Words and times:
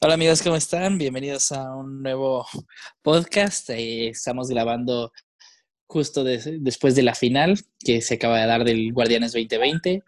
Hola 0.00 0.14
amigos, 0.14 0.40
¿cómo 0.42 0.54
están? 0.54 0.96
Bienvenidos 0.96 1.50
a 1.50 1.74
un 1.74 2.04
nuevo 2.04 2.46
podcast. 3.02 3.70
Eh, 3.70 4.10
estamos 4.10 4.48
grabando 4.48 5.12
justo 5.88 6.22
después 6.22 6.94
de 6.94 7.02
la 7.02 7.16
final 7.16 7.58
que 7.80 8.00
se 8.00 8.14
acaba 8.14 8.38
de 8.38 8.46
dar 8.46 8.62
del 8.62 8.92
Guardianes 8.92 9.32
2020 9.32 10.04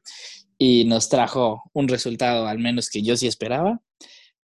y 0.58 0.84
nos 0.84 1.08
trajo 1.08 1.64
un 1.72 1.88
resultado, 1.88 2.46
al 2.46 2.60
menos 2.60 2.88
que 2.88 3.02
yo 3.02 3.16
sí 3.16 3.26
esperaba, 3.26 3.80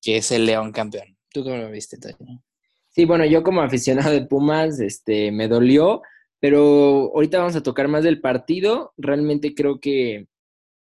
que 0.03 0.19
es 0.19 0.31
el 0.31 0.45
León 0.45 0.73
campeón. 0.73 1.17
¿Tú 1.33 1.43
cómo 1.43 1.57
lo 1.57 1.71
viste, 1.71 1.97
Toño? 1.97 2.43
Sí, 2.91 3.07
bueno, 3.07 3.25
yo 3.25 3.43
como 3.43 3.63
aficionado 3.63 4.11
de 4.11 4.27
Pumas, 4.27 4.79
este, 4.81 5.33
me 5.33 5.49
dolió, 5.49 6.03
pero 6.39 7.13
ahorita 7.15 7.39
vamos 7.39 7.57
a 7.57 7.63
tocar 7.63 7.89
más 7.89 8.05
del 8.05 8.21
partido. 8.21 8.93
Realmente 8.99 9.55
creo 9.55 9.81
que 9.81 10.29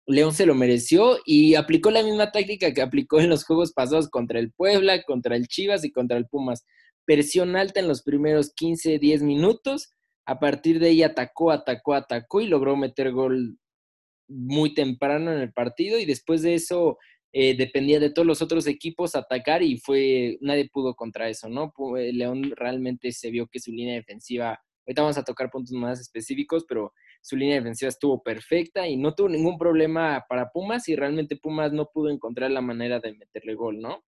León 0.09 0.33
se 0.33 0.47
lo 0.47 0.55
mereció 0.55 1.19
y 1.27 1.55
aplicó 1.55 1.91
la 1.91 2.03
misma 2.03 2.33
táctica 2.33 2.73
que 2.73 2.81
aplicó 2.81 3.21
en 3.21 3.29
los 3.29 3.45
juegos 3.45 3.75
pasados 3.75 4.09
contra 4.09 4.39
el 4.39 4.51
Puebla, 4.53 5.03
contra 5.03 5.37
el 5.37 5.49
Chivas 5.49 5.85
y 5.85 5.93
contra 5.93 6.17
el 6.17 6.27
Pumas. 6.27 6.65
Presión 7.05 7.57
alta 7.57 7.81
en 7.81 7.89
los 7.89 8.03
primeros 8.03 8.55
15, 8.55 8.99
10 8.99 9.23
minutos. 9.23 9.93
A 10.25 10.41
partir 10.41 10.79
de 10.79 10.89
ahí 10.89 11.03
atacó, 11.03 11.51
atacó, 11.51 11.93
atacó 11.93 12.41
y 12.41 12.47
logró 12.47 12.75
meter 12.75 13.13
gol 13.13 13.59
muy 14.29 14.73
temprano 14.73 15.31
en 15.31 15.41
el 15.41 15.53
partido 15.53 15.99
y 15.99 16.07
después 16.07 16.41
de 16.41 16.55
eso 16.55 16.97
eh, 17.33 17.55
dependía 17.55 18.01
de 18.01 18.11
todos 18.11 18.27
los 18.27 18.41
otros 18.41 18.67
equipos 18.67 19.15
atacar 19.15 19.63
y 19.63 19.77
fue 19.77 20.39
nadie 20.41 20.71
pudo 20.73 20.95
contra 20.95 21.29
eso, 21.29 21.51
¿no? 21.51 21.75
Eh, 21.99 22.15
León 22.15 22.53
realmente 22.57 23.13
se 23.13 23.31
vio 23.31 23.47
que 23.47 23.61
su 23.61 23.73
línea 23.73 23.95
defensiva, 23.95 24.59
ahorita 24.87 25.03
vamos 25.03 25.19
a 25.19 25.25
tocar 25.25 25.51
puntos 25.51 25.73
más 25.73 26.01
específicos, 26.01 26.65
pero 26.67 26.93
su 27.21 27.37
línea 27.37 27.57
defensiva 27.57 27.89
estuvo 27.89 28.23
perfecta 28.23 28.87
y 28.87 28.97
no 28.97 29.15
tuvo 29.15 29.29
ningún 29.29 29.59
problema 29.59 30.25
para 30.29 30.51
Pumas 30.51 30.89
y 30.89 30.97
realmente 30.97 31.37
Pumas 31.37 31.73
no 31.73 31.91
pudo 31.93 32.11
encontrar 32.11 32.51
la 32.51 32.61
manera 32.61 33.01
de 33.01 33.15
meterle 33.15 33.55
gol, 33.55 33.81
¿no? 33.81 34.05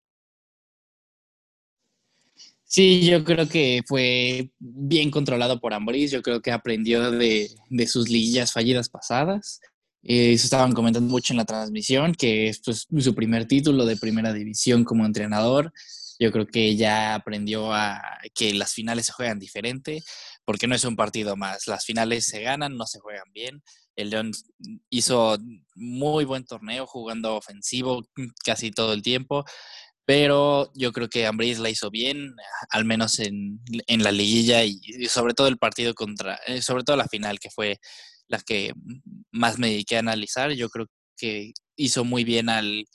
Sí, 2.71 3.07
yo 3.07 3.25
creo 3.25 3.49
que 3.49 3.83
fue 3.87 4.51
bien 4.59 5.11
controlado 5.11 5.59
por 5.59 5.73
Ambriz, 5.73 6.11
yo 6.11 6.21
creo 6.21 6.43
que 6.43 6.53
aprendió 6.53 7.11
de, 7.11 7.49
sus 7.87 8.11
liguillas 8.11 8.53
fallidas 8.53 8.91
pasadas. 8.91 9.61
Eh, 10.03 10.35
eso 10.35 10.45
estaban 10.45 10.73
comentando 10.75 11.11
mucho 11.11 11.33
en 11.33 11.39
la 11.39 11.47
transmisión, 11.47 12.15
que 12.15 12.49
es 12.49 12.61
pues, 12.63 12.87
su 12.99 13.15
primer 13.15 13.47
título 13.47 13.87
de 13.87 13.97
primera 13.97 14.35
división 14.35 14.85
como 14.85 15.07
entrenador. 15.07 15.73
Yo 16.21 16.31
creo 16.31 16.47
que 16.47 16.77
ya 16.77 17.15
aprendió 17.15 17.73
a 17.73 18.03
que 18.35 18.53
las 18.53 18.75
finales 18.75 19.07
se 19.07 19.13
juegan 19.13 19.39
diferente, 19.39 20.03
porque 20.49 20.67
no 20.67 20.75
es 20.75 20.85
un 20.87 20.97
partido 20.97 21.37
más. 21.37 21.67
Las 21.67 21.85
finales 21.85 22.25
se 22.25 22.41
ganan, 22.41 22.75
no 22.79 22.87
se 22.87 23.01
juegan 23.01 23.31
bien. 23.35 23.63
El 23.97 24.09
León 24.09 24.31
hizo 24.89 25.37
muy 25.75 26.25
buen 26.25 26.47
torneo 26.47 26.87
jugando 26.87 27.37
ofensivo 27.37 28.03
casi 28.47 28.71
todo 28.71 28.95
el 28.95 29.03
tiempo, 29.03 29.45
pero 30.07 30.73
yo 30.75 30.91
creo 30.93 31.11
que 31.11 31.27
Ambris 31.27 31.59
la 31.59 31.69
hizo 31.69 31.91
bien, 31.91 32.35
al 32.71 32.87
menos 32.87 33.19
en, 33.19 33.61
en 33.89 34.03
la 34.03 34.11
liguilla 34.11 34.65
y, 34.65 34.81
sobre 35.11 35.35
todo 35.35 35.49
el 35.49 35.59
partido 35.59 35.93
contra, 35.93 36.37
eh, 36.47 36.63
sobre 36.63 36.83
todo 36.83 36.97
la 36.97 37.09
final 37.09 37.39
que 37.39 37.51
fue 37.51 37.79
la 38.27 38.39
que 38.39 38.73
más 39.31 39.59
me 39.59 39.69
dediqué 39.69 39.97
a 39.97 39.99
analizar. 39.99 40.51
Yo 40.53 40.71
creo 40.71 40.87
que 41.19 41.53
hizo 41.77 42.05
muy 42.05 42.25
bien 42.25 42.49
al 42.49 42.87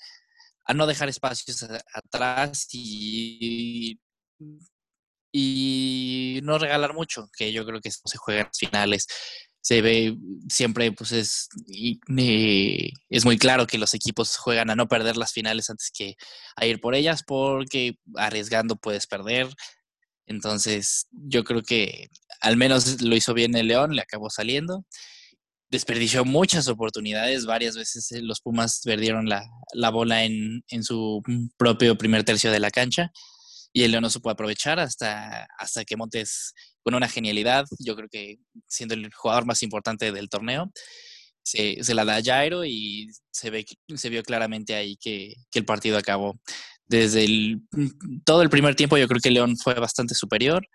a 0.66 0.74
no 0.74 0.88
dejar 0.88 1.08
espacios 1.08 1.64
atrás 1.94 2.68
y, 2.72 4.00
y 5.34 6.39
no 6.44 6.59
regalar 6.59 6.94
mucho, 6.94 7.30
que 7.36 7.52
yo 7.52 7.66
creo 7.66 7.81
que 7.81 7.92
se 7.92 8.17
juega 8.17 8.42
en 8.42 8.50
finales. 8.53 9.08
Se 9.62 9.81
ve 9.81 10.16
siempre, 10.50 10.92
pues 10.92 11.12
es, 11.12 11.50
es 13.09 13.25
muy 13.25 13.38
claro 13.38 13.66
que 13.66 13.78
los 13.78 13.94
equipos 13.94 14.38
juegan 14.38 14.70
a 14.70 14.75
no 14.75 14.88
perder 14.88 15.17
las 15.17 15.34
finales 15.34 15.70
antes 15.70 15.90
que 15.92 16.16
a 16.56 16.66
ir 16.66 16.80
por 16.80 16.95
ellas, 16.95 17.23
porque 17.25 17.95
arriesgando 18.16 18.75
puedes 18.75 19.08
perder. 19.08 19.48
Entonces, 20.28 21.07
yo 21.12 21.44
creo 21.44 21.63
que 21.63 22.09
al 22.41 22.57
menos 22.57 23.02
lo 23.02 23.16
hizo 23.16 23.34
bien 23.34 23.56
el 23.56 23.68
León, 23.68 23.96
le 23.96 24.02
acabó 24.02 24.30
saliendo 24.30 24.86
desperdició 25.74 26.24
muchas 26.24 26.68
oportunidades. 26.68 27.46
Varias 27.46 27.75
veces 27.75 28.12
eh, 28.12 28.22
los 28.22 28.40
Pumas 28.40 28.81
perdieron 28.86 29.28
la, 29.28 29.90
bola 29.90 30.24
en, 30.24 30.63
su 30.81 31.22
propio 31.57 31.97
primer 31.97 32.24
tercio 32.24 32.52
de 32.52 32.59
la 32.59 32.72
cancha 32.72 33.12
y 33.73 33.84
el 33.84 33.91
León 33.91 34.03
no 34.03 34.09
supo 34.09 34.29
aprovechar 34.29 34.79
hasta, 34.79 35.47
hasta 35.57 35.84
que 35.84 35.97
Montes, 35.97 36.53
con 36.84 36.94
una 36.94 37.09
genialidad, 37.09 37.66
yo 37.79 37.95
creo 37.95 38.07
que 38.07 38.38
siendo 38.67 38.94
el 38.94 39.11
jugador 39.11 39.45
más 39.45 39.63
importante 39.63 40.11
del 40.11 40.29
torneo, 40.29 40.72
se, 41.44 41.94
la 41.94 42.06
da 42.06 42.17
a 42.17 42.23
Jairo 42.23 42.63
y 42.66 43.09
se, 43.31 43.50
ve, 43.50 43.66
se 43.95 44.09
vio 44.09 44.23
claramente 44.23 44.75
ahí 44.75 44.95
que, 44.97 45.33
el 45.53 45.66
partido 45.66 45.97
acabó. 45.97 46.39
Desde 46.85 47.57
todo 48.25 48.44
el 48.44 48.50
primer 48.50 48.75
tiempo 48.75 48.97
yo 48.97 49.07
creo 49.07 49.22
que 49.22 49.31
León 49.31 49.57
fue 49.57 49.73
bastante 49.73 50.13
superior. 50.16 50.66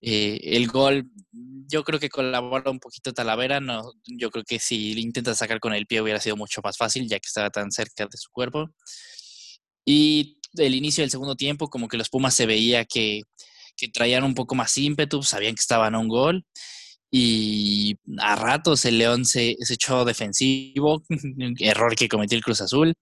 Eh, 0.00 0.38
el 0.56 0.68
gol, 0.68 1.08
yo 1.32 1.82
creo 1.82 1.98
que 1.98 2.10
colabora 2.10 2.70
un 2.70 2.78
poquito 2.78 3.12
Talavera. 3.12 3.60
No, 3.60 3.92
yo 4.04 4.30
creo 4.30 4.44
que 4.44 4.58
si 4.58 4.92
intenta 5.00 5.34
sacar 5.34 5.60
con 5.60 5.74
el 5.74 5.86
pie 5.86 6.02
hubiera 6.02 6.20
sido 6.20 6.36
mucho 6.36 6.60
más 6.62 6.76
fácil, 6.76 7.08
ya 7.08 7.18
que 7.18 7.26
estaba 7.26 7.50
tan 7.50 7.72
cerca 7.72 8.06
de 8.06 8.16
su 8.16 8.30
cuerpo. 8.30 8.70
Y 9.86 10.38
el 10.56 10.74
inicio 10.74 11.02
del 11.02 11.10
segundo 11.10 11.36
tiempo, 11.36 11.68
como 11.68 11.88
que 11.88 11.96
los 11.96 12.08
Pumas 12.08 12.34
se 12.34 12.46
veía 12.46 12.84
que, 12.84 13.22
que 13.76 13.88
traían 13.88 14.24
un 14.24 14.34
poco 14.34 14.54
más 14.54 14.76
ímpetu, 14.76 15.22
sabían 15.22 15.54
que 15.54 15.60
estaban 15.60 15.94
a 15.94 15.98
un 15.98 16.08
gol. 16.08 16.44
Y 17.10 17.96
a 18.18 18.34
ratos 18.34 18.84
el 18.86 18.98
León 18.98 19.24
se, 19.24 19.56
se 19.60 19.74
echó 19.74 20.04
defensivo, 20.04 21.04
error 21.60 21.94
que 21.94 22.08
cometió 22.08 22.36
el 22.36 22.42
Cruz 22.42 22.60
Azul, 22.60 22.94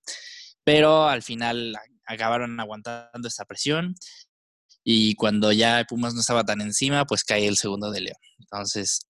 pero 0.64 1.08
al 1.08 1.22
final 1.22 1.74
acabaron 2.06 2.60
aguantando 2.60 3.28
esa 3.28 3.46
presión 3.46 3.94
y 4.84 5.14
cuando 5.14 5.52
ya 5.52 5.84
Pumas 5.88 6.14
no 6.14 6.20
estaba 6.20 6.44
tan 6.44 6.60
encima, 6.60 7.04
pues 7.06 7.24
cae 7.24 7.46
el 7.46 7.56
segundo 7.56 7.90
de 7.90 8.00
León. 8.00 8.18
Entonces, 8.38 9.00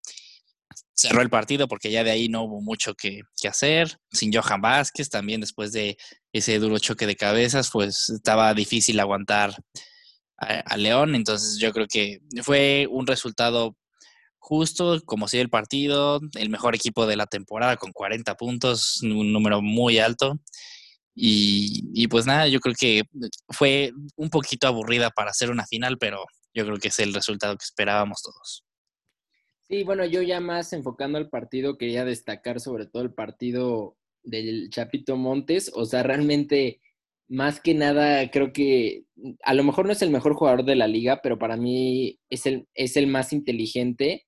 cerró 0.95 1.23
el 1.23 1.31
partido 1.31 1.69
porque 1.69 1.91
ya 1.91 2.05
de 2.05 2.11
ahí 2.11 2.29
no 2.29 2.45
hubo 2.45 2.61
mucho 2.61 2.95
que, 2.95 3.23
hacer. 3.49 3.99
Sin 4.11 4.33
Johan 4.33 4.61
Vázquez, 4.61 5.11
también 5.11 5.41
después 5.41 5.73
de 5.73 5.97
ese 6.33 6.59
duro 6.59 6.79
choque 6.79 7.07
de 7.07 7.17
cabezas, 7.17 7.71
pues 7.73 8.09
estaba 8.09 8.55
difícil 8.55 9.01
aguantar 9.01 9.55
a, 10.37 10.77
León. 10.77 11.15
Entonces, 11.15 11.59
yo 11.59 11.73
creo 11.73 11.87
que 11.89 12.21
fue 12.43 12.87
un 12.91 13.07
resultado 13.07 13.77
justo, 14.39 15.01
como 15.05 15.29
si 15.29 15.39
el 15.39 15.51
partido, 15.51 16.21
el 16.35 16.51
mejor 16.51 16.75
equipo 16.75 17.07
de 17.07 17.17
la 17.17 17.27
temporada 17.27 17.77
con 17.77 17.93
40 17.93 18.35
puntos, 18.37 19.01
un 19.03 19.33
número 19.33 19.63
muy 19.63 19.99
alto. 19.99 20.41
Y, 21.15 22.09
pues 22.09 22.27
nada, 22.27 22.49
yo 22.49 22.61
creo 22.61 22.75
que 22.79 23.03
fue 23.49 23.93
un 24.17 24.31
poquito 24.31 24.67
aburrida 24.67 25.11
para 25.11 25.31
hacer 25.31 25.51
una 25.51 25.67
final, 25.67 25.99
pero 25.99 26.25
yo 26.55 26.65
creo 26.65 26.79
que 26.79 26.89
es 26.89 26.99
el 27.01 27.15
resultado 27.15 27.57
que 27.57 27.65
esperábamos 27.65 28.23
todos. 28.23 28.65
Sí, 29.73 29.85
bueno, 29.85 30.05
yo 30.05 30.21
ya 30.21 30.39
más 30.39 30.75
enfocando 30.75 31.17
al 31.17 31.31
partido, 31.31 31.79
quería 31.79 32.05
destacar 32.05 32.61
sobre 32.61 32.85
todo 32.85 33.03
el 33.03 33.15
partido 33.15 33.97
del 34.23 34.69
Chapito 34.69 35.17
Montes. 35.17 35.73
O 35.75 35.87
sea, 35.87 36.03
realmente, 36.03 36.83
más 37.27 37.59
que 37.59 37.73
nada, 37.73 38.31
creo 38.31 38.53
que 38.53 39.05
a 39.43 39.55
lo 39.55 39.65
mejor 39.65 39.87
no 39.87 39.93
es 39.93 40.03
el 40.03 40.11
mejor 40.11 40.35
jugador 40.35 40.67
de 40.67 40.77
la 40.77 40.87
liga, 40.87 41.21
pero 41.23 41.39
para 41.39 41.57
mí 41.57 42.21
es 42.29 42.45
el, 42.45 42.69
es 42.75 42.99
el 42.99 43.07
más 43.07 43.33
inteligente 43.33 44.27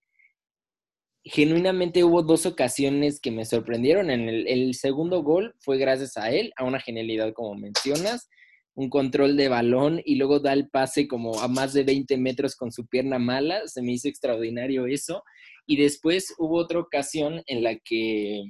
genuinamente 1.24 2.04
hubo 2.04 2.22
dos 2.22 2.44
ocasiones 2.46 3.20
que 3.20 3.30
me 3.30 3.44
sorprendieron. 3.44 4.10
En 4.10 4.28
el, 4.28 4.74
segundo 4.74 5.22
gol 5.22 5.54
fue 5.58 5.78
gracias 5.78 6.16
a 6.16 6.30
él, 6.30 6.52
a 6.56 6.64
una 6.64 6.80
genialidad 6.80 7.32
como 7.32 7.54
mencionas, 7.54 8.28
un 8.74 8.90
control 8.90 9.36
de 9.36 9.48
balón 9.48 10.02
y 10.04 10.16
luego 10.16 10.40
da 10.40 10.52
el 10.52 10.68
pase 10.68 11.06
como 11.06 11.40
a 11.40 11.48
más 11.48 11.72
de 11.72 11.84
20 11.84 12.16
metros 12.18 12.56
con 12.56 12.72
su 12.72 12.86
pierna 12.86 13.18
mala. 13.18 13.66
Se 13.66 13.82
me 13.82 13.92
hizo 13.92 14.08
extraordinario 14.08 14.86
eso. 14.86 15.22
Y 15.66 15.76
después 15.76 16.34
hubo 16.38 16.58
otra 16.58 16.80
ocasión 16.80 17.42
en 17.46 17.62
la 17.62 17.76
que... 17.76 18.42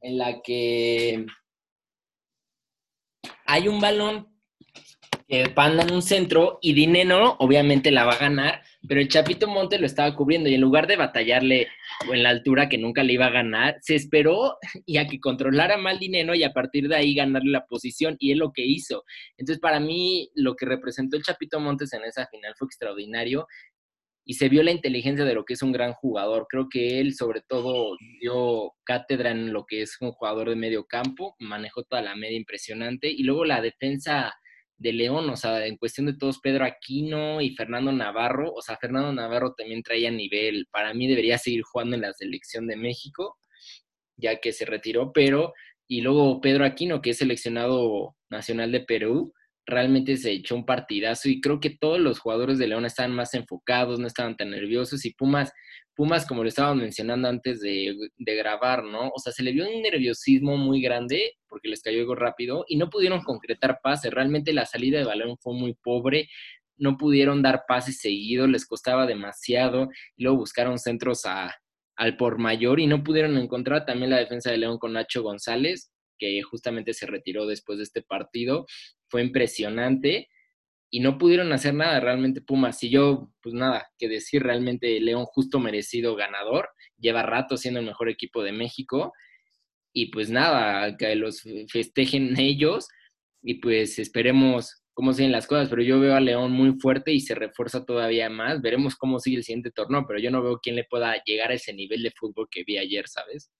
En 0.00 0.16
la 0.16 0.40
que 0.40 1.26
hay 3.44 3.66
un 3.66 3.80
balón 3.80 4.28
que 5.26 5.48
panda 5.50 5.82
en 5.82 5.92
un 5.92 6.02
centro 6.02 6.58
y 6.62 6.72
Dineno 6.72 7.36
obviamente 7.40 7.90
la 7.90 8.04
va 8.04 8.12
a 8.12 8.18
ganar, 8.18 8.62
pero 8.86 9.00
el 9.00 9.08
Chapito 9.08 9.48
Monte 9.48 9.78
lo 9.78 9.86
estaba 9.86 10.14
cubriendo 10.14 10.48
y 10.48 10.54
en 10.54 10.60
lugar 10.60 10.86
de 10.86 10.96
batallarle 10.96 11.68
en 12.12 12.22
la 12.22 12.30
altura 12.30 12.68
que 12.68 12.78
nunca 12.78 13.02
le 13.02 13.14
iba 13.14 13.26
a 13.26 13.30
ganar, 13.30 13.76
se 13.80 13.96
esperó 13.96 14.56
y 14.86 14.98
a 14.98 15.06
que 15.06 15.18
controlara 15.18 15.76
mal 15.76 15.98
Dineno 15.98 16.34
y 16.34 16.44
a 16.44 16.52
partir 16.52 16.88
de 16.88 16.96
ahí 16.96 17.14
ganarle 17.14 17.50
la 17.50 17.66
posición 17.66 18.16
y 18.18 18.32
es 18.32 18.38
lo 18.38 18.52
que 18.52 18.64
hizo. 18.64 19.04
Entonces 19.36 19.60
para 19.60 19.80
mí 19.80 20.30
lo 20.34 20.54
que 20.54 20.66
representó 20.66 21.16
el 21.16 21.24
Chapito 21.24 21.58
Montes 21.58 21.92
en 21.92 22.04
esa 22.04 22.26
final 22.26 22.54
fue 22.56 22.66
extraordinario 22.66 23.46
y 24.24 24.34
se 24.34 24.50
vio 24.50 24.62
la 24.62 24.72
inteligencia 24.72 25.24
de 25.24 25.34
lo 25.34 25.44
que 25.44 25.54
es 25.54 25.62
un 25.62 25.72
gran 25.72 25.94
jugador. 25.94 26.46
Creo 26.50 26.68
que 26.68 27.00
él 27.00 27.14
sobre 27.14 27.40
todo 27.40 27.96
dio 28.20 28.74
cátedra 28.84 29.30
en 29.30 29.54
lo 29.54 29.64
que 29.64 29.80
es 29.82 29.96
un 30.00 30.12
jugador 30.12 30.50
de 30.50 30.56
medio 30.56 30.84
campo, 30.84 31.34
manejó 31.38 31.82
toda 31.82 32.02
la 32.02 32.14
media 32.14 32.36
impresionante 32.36 33.10
y 33.10 33.22
luego 33.22 33.46
la 33.46 33.62
defensa 33.62 34.34
de 34.78 34.92
León, 34.92 35.28
o 35.28 35.36
sea, 35.36 35.66
en 35.66 35.76
cuestión 35.76 36.06
de 36.06 36.14
todos, 36.16 36.38
Pedro 36.38 36.64
Aquino 36.64 37.40
y 37.40 37.54
Fernando 37.54 37.92
Navarro, 37.92 38.52
o 38.52 38.62
sea, 38.62 38.76
Fernando 38.76 39.12
Navarro 39.12 39.54
también 39.54 39.82
traía 39.82 40.10
nivel, 40.10 40.66
para 40.70 40.94
mí 40.94 41.08
debería 41.08 41.36
seguir 41.36 41.62
jugando 41.62 41.96
en 41.96 42.02
la 42.02 42.12
selección 42.12 42.66
de 42.68 42.76
México, 42.76 43.36
ya 44.16 44.36
que 44.36 44.52
se 44.52 44.64
retiró, 44.64 45.12
pero, 45.12 45.52
y 45.88 46.00
luego 46.00 46.40
Pedro 46.40 46.64
Aquino, 46.64 47.02
que 47.02 47.10
es 47.10 47.18
seleccionado 47.18 48.16
nacional 48.30 48.70
de 48.70 48.80
Perú, 48.80 49.32
realmente 49.66 50.16
se 50.16 50.32
echó 50.32 50.54
un 50.54 50.64
partidazo 50.64 51.28
y 51.28 51.40
creo 51.40 51.60
que 51.60 51.70
todos 51.70 52.00
los 52.00 52.20
jugadores 52.20 52.58
de 52.58 52.68
León 52.68 52.86
estaban 52.86 53.12
más 53.14 53.34
enfocados, 53.34 53.98
no 53.98 54.06
estaban 54.06 54.36
tan 54.36 54.50
nerviosos 54.50 55.04
y 55.04 55.12
Pumas, 55.12 55.52
Pumas 55.98 56.24
como 56.26 56.44
lo 56.44 56.48
estábamos 56.48 56.80
mencionando 56.80 57.26
antes 57.26 57.60
de, 57.60 57.92
grabar, 58.18 58.84
¿no? 58.84 59.08
O 59.08 59.18
sea, 59.18 59.32
se 59.32 59.42
le 59.42 59.50
vio 59.50 59.66
un 59.68 59.82
nerviosismo 59.82 60.56
muy 60.56 60.80
grande 60.80 61.32
porque 61.48 61.68
les 61.68 61.82
cayó 61.82 61.98
algo 61.98 62.14
rápido 62.14 62.64
y 62.68 62.76
no 62.76 62.88
pudieron 62.88 63.20
concretar 63.22 63.80
pases, 63.82 64.12
realmente 64.12 64.52
la 64.52 64.64
salida 64.64 64.98
de 64.98 65.04
balón 65.04 65.36
fue 65.40 65.54
muy 65.54 65.74
pobre, 65.74 66.28
no 66.76 66.96
pudieron 66.96 67.42
dar 67.42 67.64
pases 67.66 67.98
seguidos, 67.98 68.48
les 68.48 68.64
costaba 68.64 69.06
demasiado 69.06 69.88
y 70.16 70.22
luego 70.22 70.38
buscaron 70.38 70.78
centros 70.78 71.26
a, 71.26 71.52
al 71.96 72.16
por 72.16 72.38
mayor 72.38 72.78
y 72.78 72.86
no 72.86 73.02
pudieron 73.02 73.36
encontrar 73.36 73.84
también 73.84 74.10
la 74.10 74.18
defensa 74.18 74.52
de 74.52 74.58
León 74.58 74.78
con 74.78 74.92
Nacho 74.92 75.24
González, 75.24 75.90
que 76.16 76.40
justamente 76.42 76.94
se 76.94 77.06
retiró 77.06 77.44
después 77.44 77.78
de 77.78 77.82
este 77.82 78.02
partido. 78.02 78.66
Fue 79.08 79.20
impresionante 79.20 80.28
y 80.90 81.00
no 81.00 81.18
pudieron 81.18 81.52
hacer 81.52 81.74
nada 81.74 82.00
realmente 82.00 82.40
Pumas. 82.40 82.82
Y 82.82 82.90
yo, 82.90 83.32
pues 83.42 83.54
nada, 83.54 83.90
que 83.98 84.08
decir, 84.08 84.42
realmente 84.42 85.00
León 85.00 85.24
justo 85.26 85.58
merecido 85.60 86.16
ganador, 86.16 86.70
lleva 86.98 87.22
rato 87.22 87.56
siendo 87.56 87.80
el 87.80 87.86
mejor 87.86 88.08
equipo 88.08 88.42
de 88.42 88.52
México 88.52 89.12
y 89.92 90.06
pues 90.10 90.30
nada, 90.30 90.96
que 90.96 91.14
los 91.16 91.42
festejen 91.70 92.34
ellos 92.40 92.88
y 93.42 93.54
pues 93.54 93.98
esperemos 93.98 94.82
cómo 94.94 95.12
siguen 95.12 95.30
las 95.32 95.46
cosas, 95.46 95.68
pero 95.68 95.82
yo 95.82 96.00
veo 96.00 96.16
a 96.16 96.20
León 96.20 96.50
muy 96.50 96.72
fuerte 96.80 97.12
y 97.12 97.20
se 97.20 97.34
refuerza 97.36 97.84
todavía 97.84 98.28
más. 98.28 98.60
Veremos 98.60 98.96
cómo 98.96 99.20
sigue 99.20 99.36
el 99.36 99.44
siguiente 99.44 99.70
torneo, 99.70 100.04
pero 100.08 100.18
yo 100.18 100.30
no 100.30 100.42
veo 100.42 100.58
quién 100.60 100.74
le 100.74 100.84
pueda 100.84 101.22
llegar 101.24 101.52
a 101.52 101.54
ese 101.54 101.72
nivel 101.72 102.02
de 102.02 102.10
fútbol 102.10 102.48
que 102.50 102.64
vi 102.64 102.78
ayer, 102.78 103.06
¿sabes? 103.08 103.52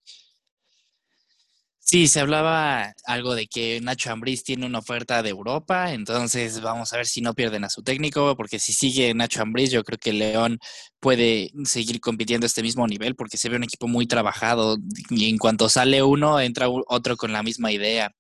Sí, 1.91 2.07
se 2.07 2.21
hablaba 2.21 2.93
algo 3.07 3.35
de 3.35 3.47
que 3.47 3.81
Nacho 3.81 4.13
Ambriz 4.13 4.45
tiene 4.45 4.67
una 4.67 4.81
oferta 4.81 5.23
de 5.23 5.31
Europa, 5.31 5.95
entonces 5.95 6.61
vamos 6.61 6.93
a 6.93 6.99
ver 6.99 7.07
si 7.07 7.23
no 7.23 7.33
pierden 7.33 7.65
a 7.65 7.71
su 7.71 7.83
técnico, 7.83 8.37
porque 8.37 8.59
si 8.59 8.75
sigue 8.75 9.15
Nacho 9.15 9.41
Ambriz, 9.41 9.71
yo 9.71 9.83
creo 9.85 9.97
que 9.99 10.13
León 10.13 10.59
puede 11.01 11.51
seguir 11.65 11.99
compitiendo 12.01 12.45
a 12.45 12.49
este 12.49 12.63
mismo 12.63 12.87
nivel, 12.87 13.17
porque 13.17 13.39
se 13.39 13.49
ve 13.49 13.57
un 13.57 13.63
equipo 13.63 13.89
muy 13.89 14.07
trabajado 14.07 14.77
y 15.09 15.31
en 15.31 15.39
cuanto 15.39 15.71
sale 15.71 16.03
uno, 16.03 16.39
entra 16.41 16.67
otro 16.69 17.17
con 17.17 17.33
la 17.33 17.43
misma 17.43 17.73
idea. 17.73 18.13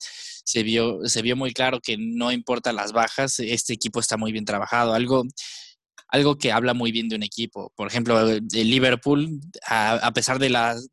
Se 0.44 0.62
vio, 0.62 1.00
se 1.04 1.20
vio 1.20 1.36
muy 1.36 1.52
claro 1.52 1.80
que 1.82 1.98
no 1.98 2.32
importa 2.32 2.72
las 2.72 2.92
bajas, 2.92 3.38
este 3.38 3.74
equipo 3.74 4.00
está 4.00 4.16
muy 4.16 4.32
bien 4.32 4.46
trabajado. 4.46 4.94
Algo, 4.94 5.24
algo 6.08 6.38
que 6.38 6.52
habla 6.52 6.72
muy 6.72 6.90
bien 6.90 7.10
de 7.10 7.16
un 7.16 7.22
equipo. 7.22 7.70
Por 7.76 7.88
ejemplo, 7.88 8.30
el 8.30 8.48
Liverpool, 8.50 9.40
a 9.66 10.10
pesar 10.14 10.38
de 10.38 10.48
las 10.48 10.88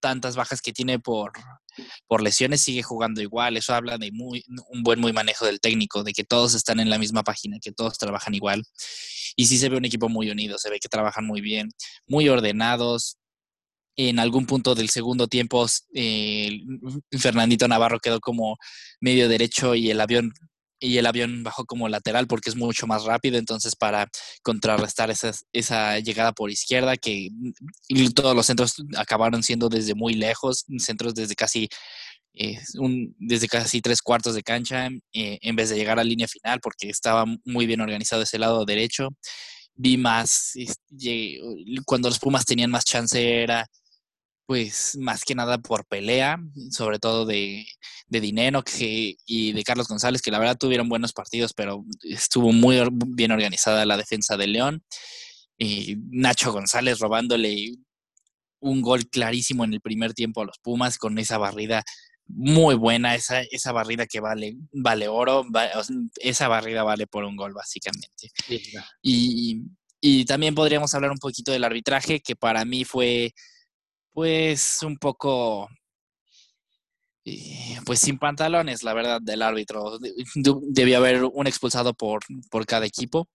tantas 0.00 0.34
bajas 0.34 0.60
que 0.60 0.72
tiene 0.72 0.98
por 0.98 1.32
por 2.06 2.22
lesiones 2.22 2.62
sigue 2.62 2.82
jugando 2.82 3.20
igual. 3.20 3.56
Eso 3.56 3.74
habla 3.74 3.98
de 3.98 4.12
muy, 4.12 4.44
un 4.68 4.82
buen 4.82 5.00
muy 5.00 5.12
manejo 5.12 5.46
del 5.46 5.60
técnico, 5.60 6.02
de 6.04 6.12
que 6.12 6.24
todos 6.24 6.54
están 6.54 6.80
en 6.80 6.90
la 6.90 6.98
misma 6.98 7.22
página, 7.22 7.58
que 7.60 7.72
todos 7.72 7.98
trabajan 7.98 8.34
igual. 8.34 8.64
Y 9.36 9.46
sí 9.46 9.58
se 9.58 9.68
ve 9.68 9.76
un 9.76 9.84
equipo 9.84 10.08
muy 10.08 10.30
unido, 10.30 10.58
se 10.58 10.70
ve 10.70 10.78
que 10.80 10.88
trabajan 10.88 11.26
muy 11.26 11.40
bien, 11.40 11.70
muy 12.06 12.28
ordenados. 12.28 13.16
En 13.96 14.18
algún 14.18 14.46
punto 14.46 14.74
del 14.74 14.88
segundo 14.88 15.26
tiempo, 15.28 15.66
eh, 15.94 16.60
Fernandito 17.18 17.68
Navarro 17.68 17.98
quedó 17.98 18.20
como 18.20 18.56
medio 19.00 19.28
derecho 19.28 19.74
y 19.74 19.90
el 19.90 20.00
avión 20.00 20.32
y 20.80 20.96
el 20.96 21.06
avión 21.06 21.42
bajó 21.42 21.64
como 21.66 21.88
lateral 21.88 22.26
porque 22.26 22.50
es 22.50 22.56
mucho 22.56 22.86
más 22.86 23.04
rápido, 23.04 23.38
entonces 23.38 23.76
para 23.76 24.08
contrarrestar 24.42 25.10
esa, 25.10 25.30
esa 25.52 25.98
llegada 25.98 26.32
por 26.32 26.50
izquierda, 26.50 26.96
que 26.96 27.28
todos 28.14 28.34
los 28.34 28.46
centros 28.46 28.76
acabaron 28.96 29.42
siendo 29.42 29.68
desde 29.68 29.94
muy 29.94 30.14
lejos, 30.14 30.64
centros 30.78 31.14
desde 31.14 31.34
casi, 31.34 31.68
eh, 32.34 32.58
un, 32.78 33.14
desde 33.18 33.48
casi 33.48 33.80
tres 33.82 34.00
cuartos 34.00 34.34
de 34.34 34.42
cancha, 34.42 34.88
eh, 35.12 35.38
en 35.42 35.56
vez 35.56 35.68
de 35.68 35.76
llegar 35.76 35.98
a 35.98 36.04
línea 36.04 36.26
final, 36.26 36.60
porque 36.60 36.88
estaba 36.88 37.26
muy 37.44 37.66
bien 37.66 37.80
organizado 37.80 38.22
ese 38.22 38.38
lado 38.38 38.64
derecho. 38.64 39.10
Vi 39.74 39.96
más, 39.96 40.52
cuando 41.86 42.08
los 42.08 42.18
Pumas 42.18 42.44
tenían 42.44 42.70
más 42.70 42.84
chance 42.84 43.42
era 43.42 43.66
pues 44.50 44.96
más 44.98 45.22
que 45.24 45.36
nada 45.36 45.58
por 45.58 45.84
pelea, 45.84 46.36
sobre 46.72 46.98
todo 46.98 47.24
de, 47.24 47.64
de 48.08 48.20
Dinero 48.20 48.64
que, 48.64 49.14
y 49.24 49.52
de 49.52 49.62
Carlos 49.62 49.86
González, 49.86 50.22
que 50.22 50.32
la 50.32 50.40
verdad 50.40 50.58
tuvieron 50.58 50.88
buenos 50.88 51.12
partidos, 51.12 51.52
pero 51.54 51.84
estuvo 52.02 52.50
muy 52.50 52.82
bien 53.14 53.30
organizada 53.30 53.86
la 53.86 53.96
defensa 53.96 54.36
de 54.36 54.48
León. 54.48 54.82
Y 55.56 55.98
Nacho 56.10 56.50
González 56.50 56.98
robándole 56.98 57.76
un 58.58 58.82
gol 58.82 59.08
clarísimo 59.08 59.62
en 59.62 59.74
el 59.74 59.80
primer 59.80 60.14
tiempo 60.14 60.42
a 60.42 60.46
los 60.46 60.58
Pumas 60.58 60.98
con 60.98 61.16
esa 61.20 61.38
barrida 61.38 61.84
muy 62.26 62.74
buena, 62.74 63.14
esa, 63.14 63.42
esa 63.42 63.70
barrida 63.70 64.06
que 64.06 64.18
vale, 64.18 64.56
vale 64.72 65.06
oro, 65.06 65.46
esa 66.16 66.48
barrida 66.48 66.82
vale 66.82 67.06
por 67.06 67.22
un 67.22 67.36
gol 67.36 67.54
básicamente. 67.54 68.32
y, 69.00 69.62
y 70.00 70.24
también 70.24 70.56
podríamos 70.56 70.92
hablar 70.92 71.12
un 71.12 71.18
poquito 71.18 71.52
del 71.52 71.62
arbitraje, 71.62 72.18
que 72.18 72.34
para 72.34 72.64
mí 72.64 72.84
fue 72.84 73.32
pues 74.12 74.82
un 74.82 74.96
poco, 74.96 75.68
eh, 77.24 77.78
pues 77.84 78.00
sin 78.00 78.18
pantalones, 78.18 78.82
la 78.82 78.94
verdad, 78.94 79.20
del 79.20 79.42
árbitro. 79.42 79.98
Debía 80.68 80.98
haber 80.98 81.24
un 81.24 81.46
expulsado 81.46 81.94
por, 81.94 82.20
por 82.50 82.66
cada 82.66 82.86
equipo. 82.86 83.28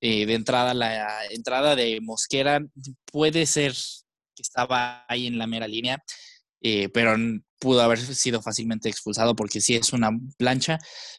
Eh, 0.00 0.26
de 0.26 0.34
entrada, 0.34 0.74
la 0.74 1.26
entrada 1.26 1.76
de 1.76 2.00
Mosquera 2.00 2.60
puede 3.04 3.46
ser 3.46 3.72
que 4.34 4.42
estaba 4.42 5.04
ahí 5.08 5.28
en 5.28 5.38
la 5.38 5.46
mera 5.46 5.68
línea, 5.68 6.02
eh, 6.60 6.88
pero 6.88 7.16
pudo 7.62 7.80
haber 7.80 8.00
sido 8.00 8.42
fácilmente 8.42 8.88
expulsado 8.88 9.36
porque 9.36 9.60
sí 9.60 9.76
es 9.76 9.92
una 9.92 10.10
plancha, 10.36 10.78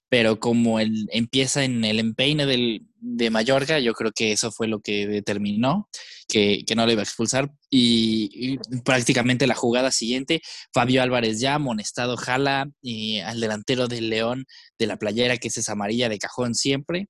pero 0.09 0.39
como 0.41 0.81
él 0.81 1.07
empieza 1.11 1.63
en 1.63 1.85
el 1.85 1.99
empeine 1.99 2.45
del, 2.45 2.85
de 2.99 3.29
Mallorca, 3.29 3.79
yo 3.79 3.93
creo 3.93 4.11
que 4.11 4.33
eso 4.33 4.51
fue 4.51 4.67
lo 4.67 4.81
que 4.81 5.07
determinó 5.07 5.89
que, 6.27 6.65
que 6.67 6.75
no 6.75 6.85
lo 6.85 6.91
iba 6.91 7.01
a 7.01 7.05
expulsar. 7.05 7.49
Y, 7.69 8.57
prácticamente 8.83 9.47
la 9.47 9.55
jugada 9.55 9.89
siguiente, 9.91 10.41
Fabio 10.73 11.01
Álvarez 11.01 11.39
ya, 11.39 11.55
amonestado, 11.55 12.17
jala 12.17 12.67
y 12.81 13.19
al 13.19 13.39
delantero 13.39 13.87
del 13.87 14.09
León 14.09 14.45
de 14.77 14.87
la 14.87 14.97
playera, 14.97 15.37
que 15.37 15.47
es 15.47 15.57
esa 15.57 15.71
amarilla 15.71 16.09
de 16.09 16.19
cajón 16.19 16.55
siempre, 16.55 17.07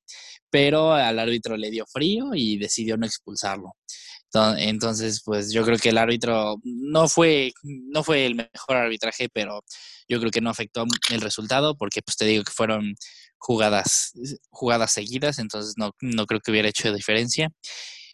pero 0.51 0.93
al 0.93 1.17
árbitro 1.17 1.57
le 1.57 1.71
dio 1.71 1.85
frío 1.91 2.35
y 2.35 2.59
decidió 2.59 2.97
no 2.97 3.07
expulsarlo. 3.07 3.73
Entonces, 4.57 5.21
pues 5.23 5.51
yo 5.51 5.63
creo 5.63 5.77
que 5.77 5.89
el 5.89 5.97
árbitro 5.97 6.55
no 6.93 7.07
fue, 7.07 7.53
no 7.63 8.03
fue 8.03 8.25
el 8.27 8.35
mejor 8.35 8.77
arbitraje, 8.77 9.27
pero 9.27 9.63
yo 10.07 10.19
creo 10.19 10.29
que 10.31 10.41
no 10.41 10.51
afectó 10.51 10.85
el 11.11 11.21
resultado, 11.21 11.75
porque 11.75 12.03
pues 12.03 12.15
te 12.17 12.25
digo 12.25 12.43
que 12.43 12.51
fueron 12.51 12.93
jugadas, 13.39 14.13
jugadas 14.51 14.91
seguidas, 14.91 15.39
entonces 15.39 15.73
no, 15.75 15.91
no 16.01 16.27
creo 16.27 16.39
que 16.39 16.51
hubiera 16.51 16.69
hecho 16.69 16.93
diferencia. 16.93 17.49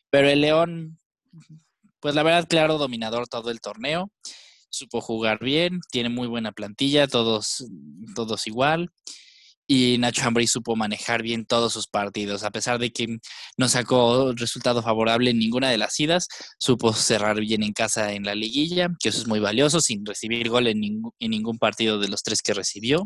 Pero 0.09 0.29
el 0.29 0.39
León, 0.39 0.98
pues 2.00 2.15
la 2.15 2.24
verdad, 2.24 2.48
claro, 2.48 2.77
dominador 2.77 3.27
todo 3.27 3.51
el 3.51 3.59
torneo, 3.59 4.12
supo 4.69 5.01
jugar 5.01 5.39
bien, 5.39 5.81
tiene 5.91 6.07
muy 6.07 6.27
buena 6.27 6.53
plantilla, 6.53 7.07
todos, 7.07 7.65
todos 8.15 8.48
igual 8.48 8.89
y 9.71 9.99
Nacho 9.99 10.27
Ambriz 10.27 10.51
supo 10.51 10.75
manejar 10.75 11.21
bien 11.21 11.45
todos 11.45 11.73
sus 11.73 11.85
partidos. 11.85 12.43
A 12.43 12.49
pesar 12.49 12.79
de 12.79 12.91
que 12.91 13.19
no 13.55 13.69
sacó 13.69 14.33
resultado 14.35 14.81
favorable 14.81 15.29
en 15.29 15.38
ninguna 15.38 15.69
de 15.69 15.77
las 15.77 15.99
idas, 15.99 16.27
supo 16.57 16.91
cerrar 16.91 17.39
bien 17.39 17.61
en 17.61 17.73
casa 17.73 18.13
en 18.13 18.23
la 18.23 18.33
liguilla, 18.33 18.89
que 18.99 19.09
eso 19.09 19.19
es 19.19 19.27
muy 19.27 19.39
valioso, 19.39 19.79
sin 19.79 20.03
recibir 20.03 20.49
gol 20.49 20.65
en, 20.65 20.81
ningún 21.19 21.59
partido 21.59 21.99
de 21.99 22.07
los 22.07 22.23
tres 22.23 22.41
que 22.41 22.55
recibió. 22.55 23.05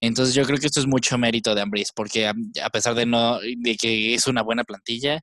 Entonces 0.00 0.34
yo 0.34 0.44
creo 0.44 0.58
que 0.58 0.66
esto 0.66 0.80
es 0.80 0.88
mucho 0.88 1.16
mérito 1.16 1.54
de 1.54 1.60
Ambriz, 1.60 1.90
porque 1.94 2.26
a, 2.26 2.70
pesar 2.72 2.96
de, 2.96 3.06
no, 3.06 3.38
de 3.38 3.76
que 3.76 4.14
es 4.14 4.26
una 4.26 4.42
buena 4.42 4.64
plantilla, 4.64 5.20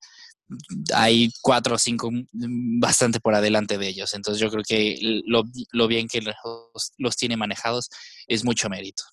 hay 0.94 1.32
cuatro 1.42 1.76
o 1.76 1.78
cinco 1.78 2.10
bastante 2.80 3.20
por 3.20 3.36
adelante 3.36 3.78
de 3.78 3.90
ellos. 3.90 4.14
Entonces 4.14 4.40
yo 4.42 4.50
creo 4.50 4.64
que 4.66 5.22
lo, 5.26 5.88
bien 5.90 6.08
que 6.08 6.22
los 6.98 7.18
tiene 7.18 7.36
manejados 7.36 7.90
es 8.26 8.46
mucho 8.46 8.70
mérito. 8.70 9.04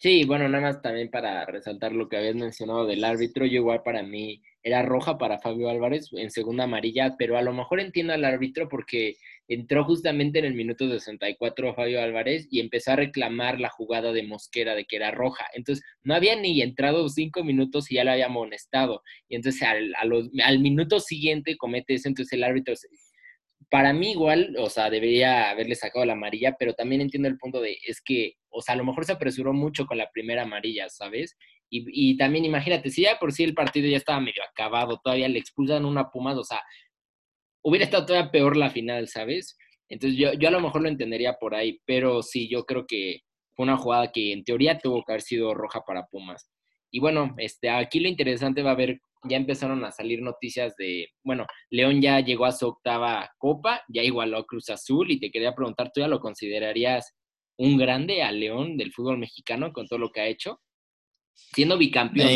Sí, 0.00 0.24
bueno, 0.24 0.48
nada 0.48 0.62
más 0.62 0.80
también 0.80 1.10
para 1.10 1.44
resaltar 1.44 1.90
lo 1.92 2.08
que 2.08 2.16
habías 2.16 2.36
mencionado 2.36 2.86
del 2.86 3.02
árbitro, 3.02 3.44
yo 3.46 3.56
igual 3.56 3.82
para 3.82 4.00
mí 4.04 4.40
era 4.62 4.82
roja 4.82 5.18
para 5.18 5.40
Fabio 5.40 5.68
Álvarez 5.70 6.10
en 6.12 6.30
segunda 6.30 6.64
amarilla, 6.64 7.16
pero 7.18 7.36
a 7.36 7.42
lo 7.42 7.52
mejor 7.52 7.80
entiendo 7.80 8.12
al 8.12 8.24
árbitro 8.24 8.68
porque 8.68 9.16
entró 9.48 9.84
justamente 9.84 10.38
en 10.38 10.44
el 10.44 10.54
minuto 10.54 10.88
64 10.88 11.74
Fabio 11.74 12.00
Álvarez 12.00 12.46
y 12.48 12.60
empezó 12.60 12.92
a 12.92 12.96
reclamar 12.96 13.58
la 13.58 13.70
jugada 13.70 14.12
de 14.12 14.22
Mosquera 14.22 14.76
de 14.76 14.84
que 14.84 14.96
era 14.96 15.10
roja. 15.10 15.46
Entonces, 15.52 15.84
no 16.04 16.14
había 16.14 16.36
ni 16.36 16.62
entrado 16.62 17.08
cinco 17.08 17.42
minutos 17.42 17.90
y 17.90 17.96
ya 17.96 18.04
lo 18.04 18.12
había 18.12 18.26
amonestado. 18.26 19.02
Y 19.28 19.34
entonces 19.34 19.62
al, 19.62 19.94
al 19.96 20.58
minuto 20.60 21.00
siguiente 21.00 21.56
comete 21.56 21.94
eso, 21.94 22.08
entonces 22.08 22.32
el 22.34 22.44
árbitro 22.44 22.74
para 23.70 23.92
mí 23.92 24.12
igual, 24.12 24.54
o 24.58 24.70
sea, 24.70 24.90
debería 24.90 25.50
haberle 25.50 25.74
sacado 25.74 26.04
la 26.04 26.12
amarilla, 26.14 26.56
pero 26.58 26.74
también 26.74 27.00
entiendo 27.00 27.28
el 27.28 27.36
punto 27.38 27.60
de, 27.60 27.78
es 27.86 28.00
que, 28.00 28.34
o 28.50 28.60
sea, 28.60 28.74
a 28.74 28.78
lo 28.78 28.84
mejor 28.84 29.04
se 29.04 29.12
apresuró 29.12 29.52
mucho 29.52 29.86
con 29.86 29.98
la 29.98 30.10
primera 30.10 30.42
amarilla, 30.42 30.88
¿sabes? 30.88 31.36
Y, 31.70 32.16
también 32.16 32.46
imagínate, 32.46 32.90
si 32.90 33.02
ya 33.02 33.18
por 33.18 33.32
sí 33.32 33.44
el 33.44 33.54
partido 33.54 33.88
ya 33.88 33.98
estaba 33.98 34.20
medio 34.20 34.42
acabado, 34.42 35.00
todavía 35.02 35.28
le 35.28 35.38
expulsan 35.38 35.84
una 35.84 36.10
Pumas, 36.10 36.36
o 36.38 36.44
sea, 36.44 36.62
hubiera 37.62 37.84
estado 37.84 38.06
todavía 38.06 38.30
peor 38.30 38.56
la 38.56 38.70
final, 38.70 39.08
¿sabes? 39.08 39.58
Entonces 39.88 40.18
yo, 40.18 40.32
yo 40.32 40.48
a 40.48 40.50
lo 40.50 40.60
mejor 40.60 40.82
lo 40.82 40.88
entendería 40.88 41.34
por 41.34 41.54
ahí, 41.54 41.80
pero 41.84 42.22
sí, 42.22 42.48
yo 42.48 42.64
creo 42.64 42.86
que 42.86 43.20
fue 43.54 43.64
una 43.64 43.76
jugada 43.76 44.12
que 44.12 44.32
en 44.32 44.44
teoría 44.44 44.78
tuvo 44.78 45.02
que 45.04 45.12
haber 45.12 45.22
sido 45.22 45.52
roja 45.52 45.82
para 45.86 46.06
Pumas. 46.06 46.48
Y 46.90 47.00
bueno, 47.00 47.34
este, 47.38 47.68
aquí 47.68 48.00
lo 48.00 48.08
interesante 48.08 48.62
va 48.62 48.70
a 48.70 48.76
ver, 48.76 49.00
ya 49.24 49.36
empezaron 49.36 49.84
a 49.84 49.92
salir 49.92 50.22
noticias 50.22 50.74
de, 50.76 51.08
bueno, 51.22 51.46
León 51.70 52.00
ya 52.00 52.20
llegó 52.20 52.46
a 52.46 52.52
su 52.52 52.66
octava 52.68 53.30
copa, 53.36 53.82
ya 53.88 54.02
igualó 54.02 54.38
a 54.38 54.46
Cruz 54.46 54.70
Azul 54.70 55.10
y 55.10 55.20
te 55.20 55.30
quería 55.30 55.54
preguntar, 55.54 55.90
¿tú 55.92 56.00
ya 56.00 56.08
lo 56.08 56.20
considerarías 56.20 57.17
un 57.58 57.76
grande 57.76 58.22
a 58.22 58.32
León 58.32 58.76
del 58.76 58.92
fútbol 58.92 59.18
mexicano 59.18 59.72
con 59.72 59.86
todo 59.86 59.98
lo 59.98 60.10
que 60.10 60.20
ha 60.20 60.26
hecho? 60.26 60.60
Siendo 61.54 61.76
bicampeón. 61.76 62.28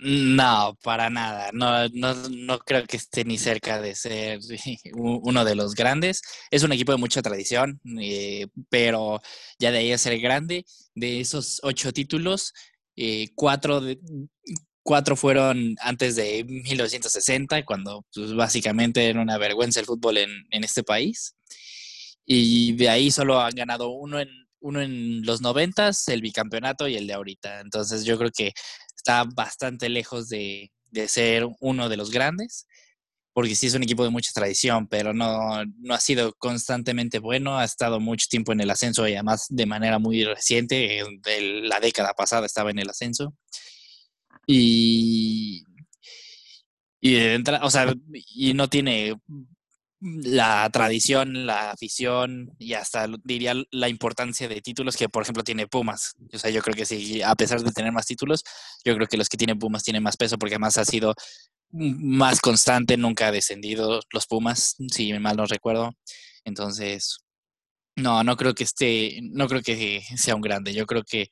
no, 0.00 0.78
para 0.82 1.10
nada. 1.10 1.50
No, 1.52 1.88
no, 1.88 2.14
no 2.28 2.58
creo 2.58 2.86
que 2.86 2.96
esté 2.96 3.24
ni 3.24 3.38
cerca 3.38 3.80
de 3.80 3.94
ser 3.94 4.38
uno 4.94 5.44
de 5.44 5.54
los 5.54 5.74
grandes. 5.74 6.22
Es 6.50 6.62
un 6.62 6.72
equipo 6.72 6.92
de 6.92 6.98
mucha 6.98 7.22
tradición, 7.22 7.80
eh, 8.00 8.46
pero 8.68 9.20
ya 9.58 9.72
de 9.72 9.78
ahí 9.78 9.92
a 9.92 9.98
ser 9.98 10.18
grande, 10.20 10.64
de 10.94 11.20
esos 11.20 11.60
ocho 11.62 11.92
títulos, 11.92 12.52
eh, 12.96 13.28
cuatro, 13.34 13.80
de, 13.80 13.98
cuatro 14.82 15.16
fueron 15.16 15.74
antes 15.80 16.16
de 16.16 16.44
1960, 16.44 17.64
cuando 17.64 18.04
pues, 18.14 18.34
básicamente 18.34 19.08
era 19.08 19.20
una 19.20 19.38
vergüenza 19.38 19.80
el 19.80 19.86
fútbol 19.86 20.18
en, 20.18 20.30
en 20.50 20.64
este 20.64 20.82
país. 20.82 21.34
Y 22.30 22.74
de 22.74 22.90
ahí 22.90 23.10
solo 23.10 23.40
han 23.40 23.54
ganado 23.54 23.88
uno 23.88 24.20
en, 24.20 24.28
uno 24.60 24.82
en 24.82 25.24
los 25.24 25.40
noventas, 25.40 26.06
el 26.08 26.20
bicampeonato 26.20 26.86
y 26.86 26.96
el 26.96 27.06
de 27.06 27.14
ahorita. 27.14 27.60
Entonces 27.60 28.04
yo 28.04 28.18
creo 28.18 28.30
que 28.30 28.52
está 28.94 29.24
bastante 29.24 29.88
lejos 29.88 30.28
de, 30.28 30.70
de, 30.90 31.08
ser 31.08 31.48
uno 31.60 31.88
de 31.88 31.96
los 31.96 32.10
grandes, 32.10 32.66
porque 33.32 33.54
sí 33.54 33.68
es 33.68 33.74
un 33.74 33.82
equipo 33.82 34.04
de 34.04 34.10
mucha 34.10 34.30
tradición, 34.34 34.88
pero 34.88 35.14
no, 35.14 35.64
no 35.78 35.94
ha 35.94 36.00
sido 36.00 36.34
constantemente 36.34 37.18
bueno, 37.18 37.58
ha 37.58 37.64
estado 37.64 37.98
mucho 37.98 38.26
tiempo 38.28 38.52
en 38.52 38.60
el 38.60 38.70
ascenso 38.70 39.08
y 39.08 39.14
además 39.14 39.46
de 39.48 39.64
manera 39.64 39.98
muy 39.98 40.22
reciente, 40.24 41.02
de 41.22 41.40
la 41.62 41.80
década 41.80 42.12
pasada 42.12 42.44
estaba 42.44 42.70
en 42.70 42.78
el 42.80 42.90
ascenso. 42.90 43.34
Y, 44.46 45.64
y, 47.00 47.16
o 47.62 47.70
sea, 47.70 47.94
y 48.12 48.52
no 48.52 48.68
tiene 48.68 49.14
la 50.00 50.68
tradición, 50.70 51.46
la 51.46 51.72
afición 51.72 52.54
y 52.58 52.74
hasta 52.74 53.08
diría 53.24 53.54
la 53.70 53.88
importancia 53.88 54.48
de 54.48 54.60
títulos 54.60 54.96
que, 54.96 55.08
por 55.08 55.22
ejemplo, 55.22 55.42
tiene 55.42 55.66
Pumas. 55.66 56.14
O 56.32 56.38
sea, 56.38 56.50
yo 56.50 56.62
creo 56.62 56.76
que 56.76 56.84
sí, 56.84 57.22
a 57.22 57.34
pesar 57.34 57.62
de 57.62 57.72
tener 57.72 57.92
más 57.92 58.06
títulos, 58.06 58.44
yo 58.84 58.94
creo 58.94 59.08
que 59.08 59.16
los 59.16 59.28
que 59.28 59.36
tienen 59.36 59.58
Pumas 59.58 59.82
tienen 59.82 60.02
más 60.02 60.16
peso 60.16 60.38
porque 60.38 60.54
además 60.54 60.78
ha 60.78 60.84
sido 60.84 61.14
más 61.70 62.40
constante, 62.40 62.96
nunca 62.96 63.28
ha 63.28 63.32
descendido 63.32 64.00
los 64.12 64.26
Pumas, 64.26 64.76
si 64.90 65.12
mal 65.14 65.36
no 65.36 65.46
recuerdo. 65.46 65.92
Entonces, 66.44 67.18
no, 67.96 68.22
no 68.22 68.36
creo 68.36 68.54
que 68.54 68.64
esté, 68.64 69.18
no 69.22 69.48
creo 69.48 69.62
que 69.62 70.02
sea 70.16 70.36
un 70.36 70.42
grande. 70.42 70.74
Yo 70.74 70.86
creo 70.86 71.02
que 71.02 71.28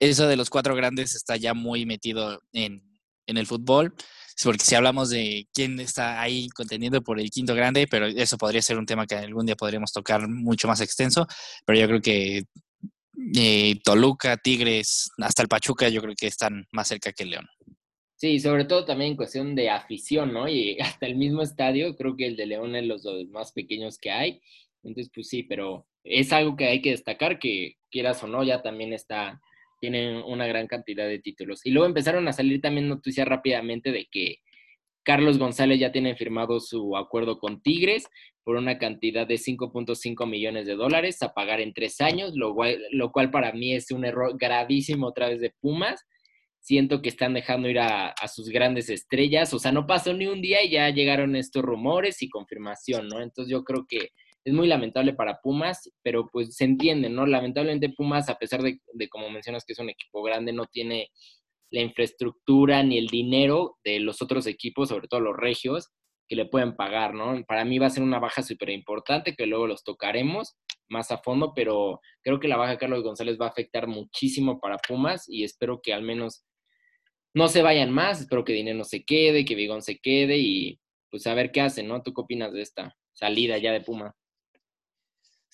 eso 0.00 0.26
de 0.26 0.36
los 0.36 0.50
cuatro 0.50 0.74
grandes 0.74 1.14
está 1.14 1.36
ya 1.36 1.54
muy 1.54 1.86
metido 1.86 2.40
en, 2.52 2.82
en 3.26 3.36
el 3.36 3.46
fútbol 3.46 3.94
porque 4.42 4.64
si 4.64 4.74
hablamos 4.74 5.10
de 5.10 5.46
quién 5.52 5.78
está 5.78 6.20
ahí 6.20 6.48
contendiendo 6.48 7.02
por 7.02 7.20
el 7.20 7.30
quinto 7.30 7.54
grande, 7.54 7.86
pero 7.88 8.06
eso 8.06 8.36
podría 8.36 8.62
ser 8.62 8.78
un 8.78 8.86
tema 8.86 9.06
que 9.06 9.14
algún 9.14 9.46
día 9.46 9.56
podríamos 9.56 9.92
tocar 9.92 10.28
mucho 10.28 10.66
más 10.66 10.80
extenso, 10.80 11.26
pero 11.64 11.78
yo 11.78 11.86
creo 11.86 12.00
que 12.00 12.44
eh, 13.36 13.80
Toluca, 13.84 14.36
Tigres, 14.36 15.10
hasta 15.18 15.42
el 15.42 15.48
Pachuca, 15.48 15.88
yo 15.88 16.02
creo 16.02 16.14
que 16.16 16.26
están 16.26 16.66
más 16.72 16.88
cerca 16.88 17.12
que 17.12 17.22
el 17.22 17.30
León. 17.30 17.48
Sí, 18.16 18.40
sobre 18.40 18.64
todo 18.64 18.84
también 18.84 19.12
en 19.12 19.16
cuestión 19.16 19.54
de 19.54 19.70
afición, 19.70 20.32
¿no? 20.32 20.48
Y 20.48 20.78
hasta 20.80 21.06
el 21.06 21.16
mismo 21.16 21.42
estadio, 21.42 21.96
creo 21.96 22.16
que 22.16 22.26
el 22.26 22.36
de 22.36 22.46
León 22.46 22.74
es 22.74 22.84
los 22.84 23.04
más 23.30 23.52
pequeños 23.52 23.98
que 23.98 24.10
hay. 24.10 24.40
Entonces, 24.82 25.10
pues 25.14 25.28
sí, 25.28 25.42
pero 25.42 25.86
es 26.02 26.32
algo 26.32 26.56
que 26.56 26.66
hay 26.66 26.82
que 26.82 26.90
destacar, 26.90 27.38
que 27.38 27.76
quieras 27.90 28.22
o 28.22 28.26
no, 28.26 28.42
ya 28.44 28.62
también 28.62 28.92
está 28.92 29.40
tienen 29.84 30.22
una 30.24 30.46
gran 30.46 30.66
cantidad 30.66 31.06
de 31.06 31.18
títulos. 31.18 31.60
Y 31.62 31.70
luego 31.70 31.86
empezaron 31.86 32.26
a 32.26 32.32
salir 32.32 32.62
también 32.62 32.88
noticias 32.88 33.28
rápidamente 33.28 33.92
de 33.92 34.08
que 34.10 34.38
Carlos 35.02 35.36
González 35.36 35.78
ya 35.78 35.92
tiene 35.92 36.16
firmado 36.16 36.58
su 36.58 36.96
acuerdo 36.96 37.38
con 37.38 37.60
Tigres 37.60 38.08
por 38.44 38.56
una 38.56 38.78
cantidad 38.78 39.26
de 39.26 39.34
5.5 39.34 40.26
millones 40.26 40.66
de 40.66 40.74
dólares 40.74 41.22
a 41.22 41.34
pagar 41.34 41.60
en 41.60 41.74
tres 41.74 42.00
años, 42.00 42.32
lo 42.34 42.54
cual, 42.54 43.30
para 43.30 43.52
mí 43.52 43.74
es 43.74 43.90
un 43.90 44.06
error 44.06 44.38
gravísimo 44.38 45.08
otra 45.08 45.28
vez 45.28 45.42
de 45.42 45.52
Pumas. 45.60 46.02
Siento 46.60 47.02
que 47.02 47.10
están 47.10 47.34
dejando 47.34 47.68
ir 47.68 47.78
a 47.78 48.14
sus 48.26 48.48
grandes 48.48 48.88
estrellas, 48.88 49.52
o 49.52 49.58
sea, 49.58 49.70
no 49.70 49.86
pasó 49.86 50.14
ni 50.14 50.28
un 50.28 50.40
día 50.40 50.64
y 50.64 50.70
ya 50.70 50.88
llegaron 50.88 51.36
estos 51.36 51.62
rumores 51.62 52.22
y 52.22 52.30
confirmación, 52.30 53.08
¿no? 53.08 53.20
Entonces 53.20 53.52
yo 53.52 53.64
creo 53.64 53.84
que 53.86 54.12
es 54.44 54.52
muy 54.52 54.66
lamentable 54.68 55.14
para 55.14 55.40
Pumas, 55.40 55.90
pero 56.02 56.28
pues 56.30 56.54
se 56.54 56.64
entiende, 56.64 57.08
¿no? 57.08 57.26
Lamentablemente 57.26 57.88
Pumas, 57.88 58.28
a 58.28 58.36
pesar 58.36 58.62
de, 58.62 58.78
como 59.08 59.30
mencionas 59.30 59.64
que 59.64 59.72
es 59.72 59.78
un 59.78 59.88
equipo 59.88 60.22
grande, 60.22 60.52
no 60.52 60.66
tiene 60.66 61.10
la 61.70 61.80
infraestructura 61.80 62.82
ni 62.82 62.98
el 62.98 63.06
dinero 63.06 63.78
de 63.82 64.00
los 64.00 64.20
otros 64.22 64.46
equipos, 64.46 64.90
sobre 64.90 65.08
todo 65.08 65.20
los 65.20 65.36
regios, 65.36 65.90
que 66.28 66.36
le 66.36 66.46
pueden 66.46 66.76
pagar, 66.76 67.14
¿no? 67.14 67.42
Para 67.46 67.64
mí 67.64 67.78
va 67.78 67.86
a 67.86 67.90
ser 67.90 68.02
una 68.02 68.18
baja 68.18 68.42
súper 68.42 68.70
importante, 68.70 69.34
que 69.34 69.46
luego 69.46 69.66
los 69.66 69.82
tocaremos 69.82 70.56
más 70.88 71.10
a 71.10 71.18
fondo, 71.18 71.52
pero 71.54 72.00
creo 72.22 72.38
que 72.38 72.48
la 72.48 72.56
baja 72.56 72.72
de 72.72 72.78
Carlos 72.78 73.02
González 73.02 73.38
va 73.40 73.46
a 73.46 73.50
afectar 73.50 73.86
muchísimo 73.86 74.60
para 74.60 74.76
Pumas 74.78 75.24
y 75.28 75.44
espero 75.44 75.80
que 75.82 75.94
al 75.94 76.02
menos 76.02 76.44
no 77.34 77.48
se 77.48 77.62
vayan 77.62 77.90
más, 77.90 78.20
espero 78.20 78.44
que 78.44 78.52
Dinero 78.52 78.84
se 78.84 79.04
quede, 79.04 79.44
que 79.44 79.54
Vigón 79.54 79.82
se 79.82 79.98
quede 79.98 80.38
y 80.38 80.80
pues 81.10 81.26
a 81.26 81.34
ver 81.34 81.50
qué 81.50 81.62
hacen, 81.62 81.88
¿no? 81.88 82.02
¿Tú 82.02 82.12
qué 82.12 82.20
opinas 82.20 82.52
de 82.52 82.62
esta 82.62 82.96
salida 83.14 83.58
ya 83.58 83.72
de 83.72 83.80
Puma? 83.80 84.14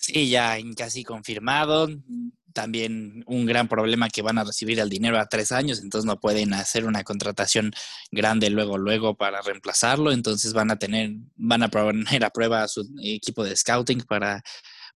Sí, 0.01 0.31
ya 0.31 0.57
casi 0.77 1.05
confirmado. 1.05 1.89
También 2.55 3.23
un 3.27 3.45
gran 3.45 3.69
problema 3.69 4.09
que 4.09 4.23
van 4.23 4.39
a 4.39 4.45
recibir 4.45 4.81
el 4.81 4.89
dinero 4.89 5.21
a 5.21 5.29
tres 5.29 5.53
años, 5.53 5.79
entonces 5.81 6.07
no 6.07 6.19
pueden 6.19 6.53
hacer 6.55 6.85
una 6.87 7.05
contratación 7.05 7.71
grande 8.11 8.51
luego, 8.51 8.79
luego 8.79 9.15
para 9.17 9.43
reemplazarlo. 9.43 10.11
Entonces 10.11 10.55
van 10.55 10.71
a 10.71 10.77
tener, 10.77 11.13
van 11.37 11.63
a 11.63 11.69
poner 11.69 12.25
a 12.25 12.31
prueba 12.31 12.63
a 12.63 12.69
su 12.69 12.89
equipo 13.03 13.45
de 13.45 13.55
scouting 13.55 14.01
para, 14.01 14.43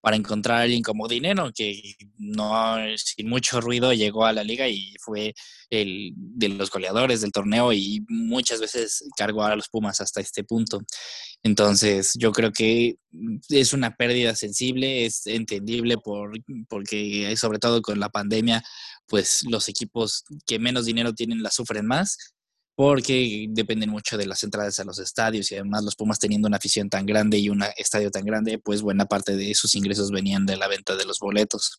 para 0.04 0.16
encontrar 0.16 0.58
a 0.58 0.62
alguien 0.64 0.82
como 0.82 1.08
dinero, 1.08 1.50
que 1.54 1.94
no 2.18 2.76
sin 2.94 3.26
mucho 3.26 3.58
ruido 3.62 3.94
llegó 3.94 4.26
a 4.26 4.34
la 4.34 4.44
liga 4.44 4.68
y 4.68 4.92
fue 5.00 5.32
el 5.70 6.12
de 6.14 6.50
los 6.50 6.70
goleadores 6.70 7.22
del 7.22 7.32
torneo 7.32 7.72
y 7.72 8.04
muchas 8.10 8.60
veces 8.60 9.02
cargó 9.16 9.44
a 9.44 9.56
los 9.56 9.70
Pumas 9.70 10.02
hasta 10.02 10.20
este 10.20 10.44
punto. 10.44 10.82
Entonces, 11.42 12.12
yo 12.18 12.32
creo 12.32 12.52
que 12.52 12.96
es 13.48 13.72
una 13.72 13.96
pérdida 13.96 14.34
sensible, 14.36 15.06
es 15.06 15.26
entendible 15.26 15.96
por, 15.96 16.32
porque 16.68 17.34
sobre 17.38 17.58
todo 17.58 17.80
con 17.80 17.98
la 17.98 18.10
pandemia, 18.10 18.62
pues 19.06 19.40
los 19.48 19.70
equipos 19.70 20.24
que 20.44 20.58
menos 20.58 20.84
dinero 20.84 21.14
tienen 21.14 21.42
la 21.42 21.50
sufren 21.50 21.86
más 21.86 22.34
porque 22.76 23.46
dependen 23.50 23.90
mucho 23.90 24.18
de 24.18 24.26
las 24.26 24.42
entradas 24.42 24.78
a 24.80 24.84
los 24.84 24.98
estadios 24.98 25.50
y 25.50 25.54
además 25.54 25.84
los 25.84 25.94
Pumas 25.94 26.18
teniendo 26.18 26.48
una 26.48 26.56
afición 26.56 26.90
tan 26.90 27.06
grande 27.06 27.38
y 27.38 27.48
un 27.48 27.62
estadio 27.76 28.10
tan 28.10 28.24
grande, 28.24 28.58
pues 28.58 28.82
buena 28.82 29.06
parte 29.06 29.36
de 29.36 29.50
esos 29.50 29.74
ingresos 29.74 30.10
venían 30.10 30.44
de 30.44 30.56
la 30.56 30.66
venta 30.66 30.96
de 30.96 31.04
los 31.04 31.20
boletos. 31.20 31.78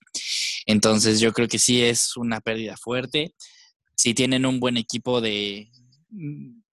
Entonces 0.65 1.19
yo 1.19 1.33
creo 1.33 1.47
que 1.47 1.59
sí 1.59 1.83
es 1.83 2.15
una 2.15 2.39
pérdida 2.39 2.77
fuerte. 2.77 3.35
Si 3.95 4.13
tienen 4.13 4.45
un 4.45 4.59
buen 4.59 4.77
equipo 4.77 5.19
de, 5.19 5.69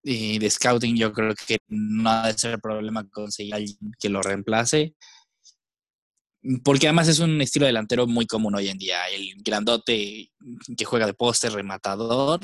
y 0.04 0.38
de 0.38 0.50
scouting, 0.50 0.96
yo 0.96 1.12
creo 1.12 1.34
que 1.34 1.58
no 1.68 2.10
ha 2.10 2.28
de 2.28 2.38
ser 2.38 2.60
problema 2.60 3.08
conseguir 3.08 3.54
a 3.54 3.56
alguien 3.56 3.76
que 3.98 4.08
lo 4.08 4.22
reemplace. 4.22 4.94
Porque 6.64 6.88
además 6.88 7.08
es 7.08 7.20
un 7.20 7.40
estilo 7.40 7.66
delantero 7.66 8.06
muy 8.06 8.26
común 8.26 8.54
hoy 8.54 8.68
en 8.68 8.78
día. 8.78 8.98
El 9.08 9.34
grandote 9.42 10.30
que 10.76 10.84
juega 10.84 11.06
de 11.06 11.14
poste, 11.14 11.50
rematador. 11.50 12.40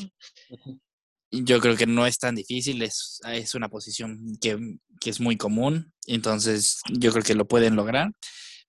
Yo 1.30 1.60
creo 1.60 1.76
que 1.76 1.86
no 1.86 2.06
es 2.06 2.18
tan 2.18 2.34
difícil, 2.34 2.80
es, 2.82 3.20
es 3.26 3.54
una 3.54 3.68
posición 3.68 4.36
que, 4.40 4.58
que, 5.00 5.10
es 5.10 5.20
muy 5.20 5.36
común. 5.36 5.92
Entonces 6.06 6.80
yo 6.90 7.12
creo 7.12 7.22
que 7.22 7.34
lo 7.34 7.46
pueden 7.46 7.76
lograr. 7.76 8.12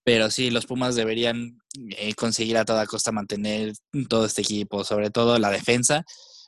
Pero 0.04 0.32
sí, 0.32 0.50
los 0.50 0.66
Pumas 0.66 0.96
deberían 0.96 1.60
eh, 1.98 2.14
conseguir 2.16 2.58
a 2.58 2.66
toda 2.66 2.86
costa 2.86 3.12
mantener 3.12 3.74
todo 4.10 4.26
este 4.26 4.42
equipo, 4.42 4.84
sobre 4.84 5.12
todo 5.12 5.38
la 5.40 5.52
defensa. 5.52 6.04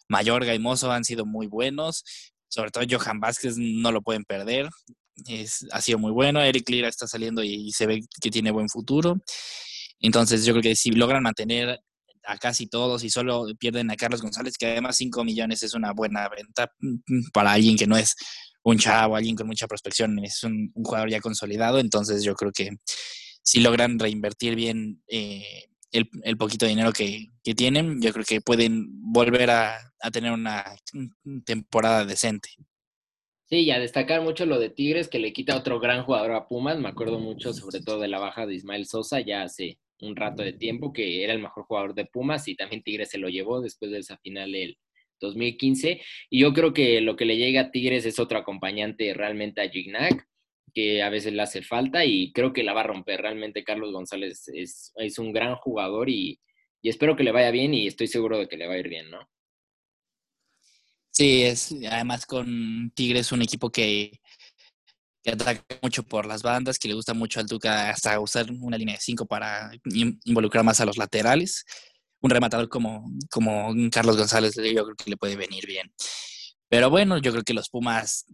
Mayorga 0.09 0.53
y 0.53 0.59
Mozo 0.59 0.91
han 0.91 1.05
sido 1.05 1.25
muy 1.25 1.47
buenos 1.47 2.03
sobre 2.51 2.69
todo 2.69 2.83
Johan 2.89 3.19
Vázquez 3.19 3.57
no 3.57 3.91
lo 3.91 4.01
pueden 4.01 4.25
perder. 4.25 4.69
Es, 5.27 5.65
ha 5.71 5.81
sido 5.81 5.97
muy 5.99 6.11
bueno. 6.11 6.41
Eric 6.41 6.69
Lira 6.69 6.89
está 6.89 7.07
saliendo 7.07 7.43
y, 7.43 7.71
se 7.71 7.87
ve 7.87 8.01
que 8.21 8.29
tiene 8.29 8.51
buen 8.51 8.69
futuro. 8.69 9.21
Entonces 9.99 10.45
yo 10.45 10.53
creo 10.53 10.63
que 10.63 10.75
si 10.75 10.91
logran 10.91 11.23
mantener 11.23 11.79
a 12.25 12.37
casi 12.37 12.67
todos 12.67 13.03
y 13.03 13.09
solo 13.09 13.45
pierden 13.59 13.91
a 13.91 13.95
Carlos 13.95 14.21
González, 14.21 14.57
que 14.57 14.67
además 14.67 14.97
5 14.97 15.23
millones 15.23 15.63
es 15.63 15.73
una 15.73 15.93
buena 15.93 16.29
venta 16.29 16.71
para 17.33 17.53
alguien 17.53 17.77
que 17.77 17.87
no 17.87 17.97
es 17.97 18.15
un 18.63 18.77
chavo, 18.77 19.15
alguien 19.15 19.35
con 19.35 19.47
mucha 19.47 19.67
prospección, 19.67 20.19
es 20.19 20.43
un, 20.43 20.71
jugador 20.73 21.09
ya 21.09 21.19
consolidado. 21.19 21.79
Entonces 21.79 22.23
yo 22.23 22.35
creo 22.35 22.51
que 22.51 22.69
si 23.43 23.59
logran 23.59 23.99
reinvertir 23.99 24.55
bien 24.55 25.01
eh, 25.07 25.65
el, 25.91 26.09
el 26.23 26.37
poquito 26.37 26.65
dinero 26.65 26.91
que, 26.93 27.27
que, 27.43 27.55
tienen, 27.55 28.01
yo 28.01 28.13
creo 28.13 28.25
que 28.25 28.41
pueden 28.41 28.87
volver 29.11 29.49
a, 29.49 29.77
a 29.99 30.11
tener 30.11 30.31
una 30.31 30.63
temporada 31.45 32.05
decente. 32.05 32.49
Sí, 33.51 33.63
y 33.63 33.71
a 33.71 33.79
destacar 33.79 34.21
mucho 34.21 34.45
lo 34.45 34.59
de 34.59 34.69
Tigres, 34.69 35.09
que 35.09 35.19
le 35.19 35.33
quita 35.33 35.57
otro 35.57 35.81
gran 35.81 36.05
jugador 36.05 36.31
a 36.31 36.47
Pumas. 36.47 36.79
Me 36.79 36.87
acuerdo 36.87 37.19
mucho, 37.19 37.53
sobre 37.53 37.81
todo, 37.81 37.99
de 37.99 38.07
la 38.07 38.19
baja 38.19 38.45
de 38.45 38.55
Ismael 38.55 38.85
Sosa 38.85 39.19
ya 39.19 39.43
hace 39.43 39.77
un 40.01 40.15
rato 40.15 40.43
de 40.43 40.53
tiempo, 40.53 40.91
que 40.93 41.23
era 41.23 41.33
el 41.33 41.41
mejor 41.41 41.63
jugador 41.63 41.93
de 41.93 42.05
Pumas 42.05 42.47
y 42.47 42.55
también 42.55 42.83
Tigres 42.83 43.09
se 43.09 43.17
lo 43.17 43.29
llevó 43.29 43.61
después 43.61 43.91
de 43.91 43.99
esa 43.99 44.17
final 44.17 44.51
del 44.51 44.77
2015. 45.19 46.01
Y 46.29 46.39
yo 46.39 46.53
creo 46.53 46.73
que 46.73 47.01
lo 47.01 47.15
que 47.15 47.25
le 47.25 47.37
llega 47.37 47.61
a 47.61 47.71
Tigres 47.71 48.05
es 48.05 48.19
otro 48.19 48.37
acompañante 48.39 49.13
realmente 49.13 49.61
a 49.61 49.69
Gignac, 49.69 50.27
que 50.73 51.03
a 51.03 51.09
veces 51.09 51.33
le 51.33 51.41
hace 51.41 51.61
falta 51.61 52.05
y 52.05 52.31
creo 52.33 52.53
que 52.53 52.63
la 52.63 52.73
va 52.73 52.81
a 52.81 52.87
romper. 52.87 53.21
Realmente 53.21 53.63
Carlos 53.63 53.91
González 53.91 54.47
es, 54.49 54.91
es 54.95 55.19
un 55.19 55.31
gran 55.31 55.55
jugador 55.55 56.09
y, 56.09 56.39
y 56.81 56.89
espero 56.89 57.15
que 57.15 57.23
le 57.23 57.31
vaya 57.31 57.51
bien 57.51 57.73
y 57.73 57.87
estoy 57.87 58.07
seguro 58.07 58.39
de 58.39 58.47
que 58.47 58.57
le 58.57 58.67
va 58.67 58.73
a 58.73 58.79
ir 58.79 58.89
bien, 58.89 59.09
¿no? 59.09 59.19
Sí, 61.11 61.43
es 61.43 61.75
además 61.89 62.25
con 62.25 62.91
Tigres 62.95 63.31
un 63.33 63.41
equipo 63.41 63.69
que, 63.69 64.21
ataca 65.25 65.63
mucho 65.81 66.03
por 66.03 66.25
las 66.25 66.41
bandas, 66.41 66.79
que 66.79 66.87
le 66.87 66.93
gusta 66.95 67.13
mucho 67.13 67.39
al 67.39 67.47
Tuca 67.47 67.89
hasta 67.89 68.19
usar 68.19 68.51
una 68.51 68.77
línea 68.77 68.95
de 68.95 69.01
cinco 69.01 69.25
para 69.25 69.71
involucrar 70.25 70.63
más 70.63 70.79
a 70.81 70.85
los 70.85 70.97
laterales. 70.97 71.65
Un 72.21 72.31
rematador 72.31 72.69
como, 72.69 73.11
como 73.29 73.73
Carlos 73.91 74.17
González, 74.17 74.55
yo 74.55 74.83
creo 74.83 74.95
que 74.95 75.09
le 75.09 75.17
puede 75.17 75.35
venir 75.35 75.65
bien. 75.65 75.91
Pero 76.69 76.89
bueno, 76.89 77.17
yo 77.17 77.31
creo 77.31 77.43
que 77.43 77.53
los 77.53 77.69
Pumas, 77.69 78.25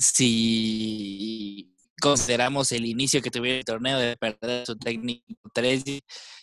si 0.00 1.72
consideramos 2.00 2.72
el 2.72 2.86
inicio 2.86 3.22
que 3.22 3.30
tuvieron 3.30 3.58
el 3.58 3.64
torneo 3.64 3.98
de 3.98 4.16
perder 4.16 4.66
su 4.66 4.76
técnico 4.76 5.24
3, 5.52 5.84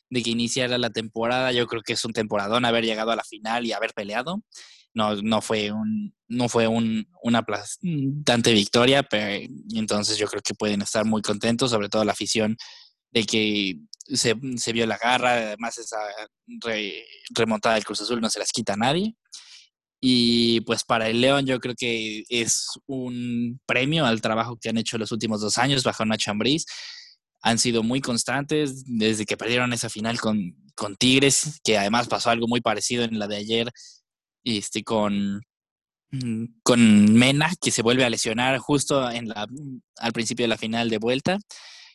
de 0.10 0.24
que 0.24 0.30
iniciara 0.30 0.78
la 0.78 0.90
temporada, 0.90 1.52
yo 1.52 1.68
creo 1.68 1.82
que 1.82 1.94
es 1.94 2.06
un 2.06 2.14
temporadón 2.14 2.66
haber 2.66 2.86
llegado 2.86 3.12
a 3.12 3.16
la 3.16 3.24
final 3.24 3.66
y 3.66 3.74
haber 3.74 3.94
peleado 3.94 4.44
no, 4.96 5.16
no 5.22 5.42
fue 5.42 5.72
un, 5.72 6.16
no 6.28 6.50
fue 6.50 6.68
un, 6.68 7.08
una 7.22 7.40
aplastante 7.40 8.54
victoria, 8.54 9.04
pero 9.04 9.46
entonces 9.74 10.18
yo 10.18 10.26
creo 10.28 10.42
que 10.42 10.56
pueden 10.56 10.82
estar 10.82 11.06
muy 11.06 11.22
contentos, 11.22 11.72
sobre 11.72 11.90
todo 11.90 12.06
la 12.06 12.14
afición 12.14 12.58
de 13.12 13.26
que 13.26 13.78
se, 14.08 14.36
se 14.56 14.74
vio 14.74 14.88
la 14.88 14.98
garra, 14.98 15.34
además 15.34 15.78
esa 15.78 15.98
remontada 17.32 17.76
del 17.76 17.86
Cruz 17.86 18.02
Azul 18.02 18.22
no 18.22 18.30
se 18.30 18.40
las 18.40 18.52
quita 18.52 18.74
a 18.74 18.78
nadie. 18.78 19.16
Y 20.02 20.62
pues 20.62 20.84
para 20.84 21.10
el 21.10 21.20
León 21.20 21.46
yo 21.46 21.60
creo 21.60 21.76
que 21.76 22.24
es 22.30 22.68
un 22.86 23.60
premio 23.66 24.06
al 24.06 24.22
trabajo 24.22 24.58
que 24.62 24.70
han 24.70 24.78
hecho 24.78 24.98
los 24.98 25.12
últimos 25.12 25.42
dos 25.42 25.58
años 25.58 25.84
bajo 25.84 26.06
Nacho 26.06 26.32
Ambriz. 26.32 26.66
Han 27.46 27.60
sido 27.60 27.84
muy 27.84 28.02
constantes 28.02 28.84
desde 28.86 29.26
que 29.26 29.38
perdieron 29.38 29.72
esa 29.72 29.88
final 29.88 30.20
con, 30.20 30.56
con 30.74 30.96
Tigres, 30.96 31.60
que 31.64 31.78
además 31.78 32.08
pasó 32.08 32.32
algo 32.32 32.48
muy 32.48 32.60
parecido 32.60 33.04
en 33.04 33.20
la 33.20 33.28
de 33.28 33.36
ayer 33.38 33.72
este, 34.44 34.84
con, 34.84 35.42
con 36.64 37.14
Mena, 37.14 37.52
que 37.62 37.70
se 37.70 37.84
vuelve 37.84 38.04
a 38.04 38.10
lesionar 38.10 38.58
justo 38.58 39.12
en 39.12 39.30
la, 39.30 39.48
al 39.98 40.12
principio 40.12 40.44
de 40.44 40.50
la 40.50 40.58
final 40.58 40.90
de 40.90 40.98
vuelta, 40.98 41.38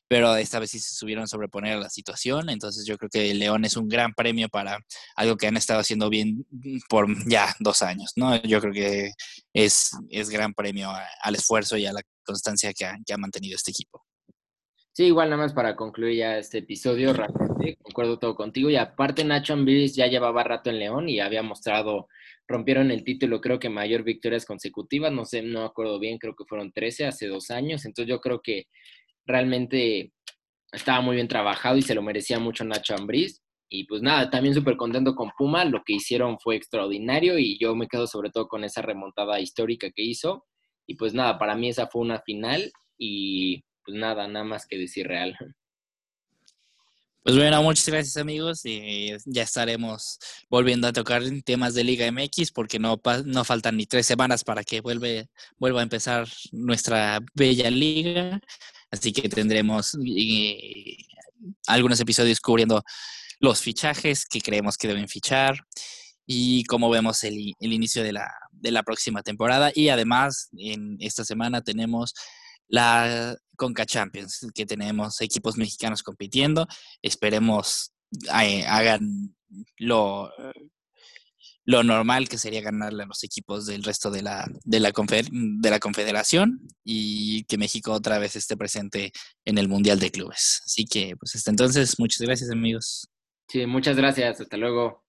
pero 0.09 0.35
esta 0.37 0.59
vez 0.59 0.71
sí 0.71 0.78
se 0.78 0.95
subieron 0.95 1.25
a 1.25 1.26
sobreponer 1.26 1.75
a 1.75 1.80
la 1.80 1.90
situación, 1.90 2.49
entonces 2.50 2.85
yo 2.87 2.97
creo 2.97 3.11
que 3.11 3.35
León 3.35 3.64
es 3.64 3.76
un 3.76 3.88
gran 3.88 4.12
premio 4.12 4.49
para 4.49 4.78
algo 5.16 5.37
que 5.37 5.47
han 5.47 5.57
estado 5.57 5.80
haciendo 5.80 6.11
bien 6.11 6.47
por 6.88 7.07
ya 7.28 7.54
dos 7.61 7.83
años, 7.83 8.12
¿no? 8.16 8.40
Yo 8.42 8.61
creo 8.61 8.73
que 8.73 9.12
es, 9.52 9.90
es 10.11 10.28
gran 10.30 10.54
premio 10.54 10.92
al 11.23 11.35
esfuerzo 11.35 11.76
y 11.76 11.87
a 11.87 11.92
la 11.92 12.02
constancia 12.25 12.73
que 12.73 12.87
ha, 12.87 12.97
que 13.07 13.12
ha 13.12 13.19
mantenido 13.19 13.57
este 13.57 13.71
equipo. 13.71 14.04
Sí, 14.93 15.05
igual 15.07 15.31
nada 15.31 15.43
más 15.43 15.53
para 15.53 15.77
concluir 15.77 16.17
ya 16.17 16.39
este 16.39 16.59
episodio, 16.59 17.13
rápidamente, 17.13 17.77
concuerdo 17.83 18.19
todo 18.19 18.35
contigo. 18.35 18.71
Y 18.71 18.77
aparte 18.77 19.25
Nacho 19.25 19.53
Ambriz 19.53 19.95
ya 19.95 20.07
llevaba 20.09 20.43
rato 20.43 20.71
en 20.71 20.79
León 20.79 21.09
y 21.09 21.21
había 21.21 21.43
mostrado 21.43 22.09
rompieron 22.51 22.91
el 22.91 23.05
título, 23.05 23.41
creo 23.41 23.61
que 23.61 23.69
mayor 23.69 24.03
victorias 24.03 24.45
consecutivas, 24.45 25.13
no 25.13 25.25
sé, 25.25 25.41
no 25.41 25.63
acuerdo 25.65 26.01
bien, 26.01 26.19
creo 26.19 26.35
que 26.35 26.45
fueron 26.45 26.73
13 26.73 27.07
hace 27.07 27.29
dos 27.29 27.51
años, 27.53 27.85
entonces 27.85 28.11
yo 28.11 28.21
creo 28.21 28.41
que 28.43 28.67
realmente 29.25 30.13
estaba 30.73 31.01
muy 31.01 31.15
bien 31.15 31.29
trabajado 31.29 31.77
y 31.77 31.83
se 31.83 31.95
lo 31.95 32.03
merecía 32.03 32.41
mucho 32.41 32.65
Nacho 32.65 32.95
Ambriz. 32.97 33.41
Y 33.73 33.85
pues 33.85 34.03
nada, 34.03 34.31
también 34.31 34.55
súper 34.55 34.76
contento 34.76 35.15
con 35.15 35.31
Puma, 35.39 35.65
lo 35.65 35.83
que 35.85 35.93
hicieron 35.95 36.41
fue 36.41 36.57
extraordinario 36.57 37.39
y 37.39 37.57
yo 37.57 37.76
me 37.76 37.87
quedo 37.87 38.09
sobre 38.09 38.31
todo 38.31 38.49
con 38.49 38.65
esa 38.65 38.83
remontada 38.83 39.39
histórica 39.39 39.91
que 39.93 40.03
hizo. 40.03 40.45
Y 40.89 40.97
pues 40.97 41.15
nada, 41.15 41.39
para 41.39 41.55
mí 41.55 41.69
esa 41.69 41.87
fue 41.87 42.03
una 42.03 42.21
final 42.21 42.73
y 42.99 43.63
pues 43.91 44.00
nada, 44.00 44.29
nada 44.29 44.45
más 44.45 44.67
que 44.67 44.79
decir 44.79 45.09
real. 45.09 45.37
Pues 47.23 47.37
bueno, 47.37 47.63
muchas 47.63 47.87
gracias 47.87 48.17
amigos 48.17 48.65
y 48.65 49.13
ya 49.26 49.43
estaremos 49.43 50.19
volviendo 50.49 50.89
a 50.89 50.93
tocar 50.93 51.23
temas 51.45 51.75
de 51.75 51.85
Liga 51.85 52.11
MX 52.11 52.50
porque 52.53 52.79
no, 52.79 53.00
no 53.26 53.45
faltan 53.45 53.76
ni 53.76 53.85
tres 53.85 54.07
semanas 54.07 54.43
para 54.43 54.65
que 54.65 54.81
vuelve, 54.81 55.29
vuelva 55.59 55.81
a 55.81 55.83
empezar 55.83 56.26
nuestra 56.53 57.21
bella 57.35 57.71
liga. 57.71 58.41
Así 58.91 59.13
que 59.13 59.29
tendremos 59.29 59.99
eh, 60.07 60.97
algunos 61.67 62.00
episodios 62.00 62.41
cubriendo 62.41 62.83
los 63.39 63.61
fichajes 63.61 64.25
que 64.25 64.41
creemos 64.41 64.79
que 64.79 64.89
deben 64.89 65.09
fichar 65.09 65.57
y 66.26 66.65
cómo 66.65 66.89
vemos 66.89 67.23
el, 67.25 67.53
el 67.61 67.73
inicio 67.73 68.03
de 68.03 68.13
la, 68.13 68.33
de 68.50 68.71
la 68.71 68.83
próxima 68.83 69.23
temporada. 69.23 69.73
Y 69.75 69.91
además, 69.91 70.49
en 70.57 70.97
esta 71.00 71.25
semana 71.25 71.61
tenemos 71.61 72.15
la 72.71 73.37
Conca 73.56 73.85
Champions, 73.85 74.47
que 74.54 74.65
tenemos 74.65 75.21
equipos 75.21 75.56
mexicanos 75.56 76.02
compitiendo. 76.02 76.67
Esperemos 77.02 77.93
eh, 78.33 78.65
hagan 78.67 79.35
lo, 79.78 80.30
lo 81.65 81.83
normal 81.83 82.28
que 82.28 82.39
sería 82.39 82.63
ganarle 82.63 83.02
a 83.02 83.06
los 83.06 83.23
equipos 83.23 83.67
del 83.67 83.85
resto 83.85 84.11
de 84.11 84.23
la, 84.23 84.49
de, 84.65 84.80
la 84.80 84.93
de 84.93 85.71
la 85.71 85.78
Confederación 85.78 86.61
y 86.85 87.45
que 87.45 87.59
México 87.59 87.93
otra 87.93 88.19
vez 88.19 88.37
esté 88.37 88.56
presente 88.56 89.13
en 89.45 89.59
el 89.59 89.69
Mundial 89.69 89.99
de 89.99 90.11
Clubes. 90.11 90.63
Así 90.65 90.85
que, 90.87 91.15
pues 91.19 91.35
hasta 91.35 91.50
entonces, 91.50 91.99
muchas 91.99 92.23
gracias 92.23 92.50
amigos. 92.50 93.09
Sí, 93.49 93.67
muchas 93.67 93.97
gracias. 93.97 94.41
Hasta 94.41 94.56
luego. 94.56 95.04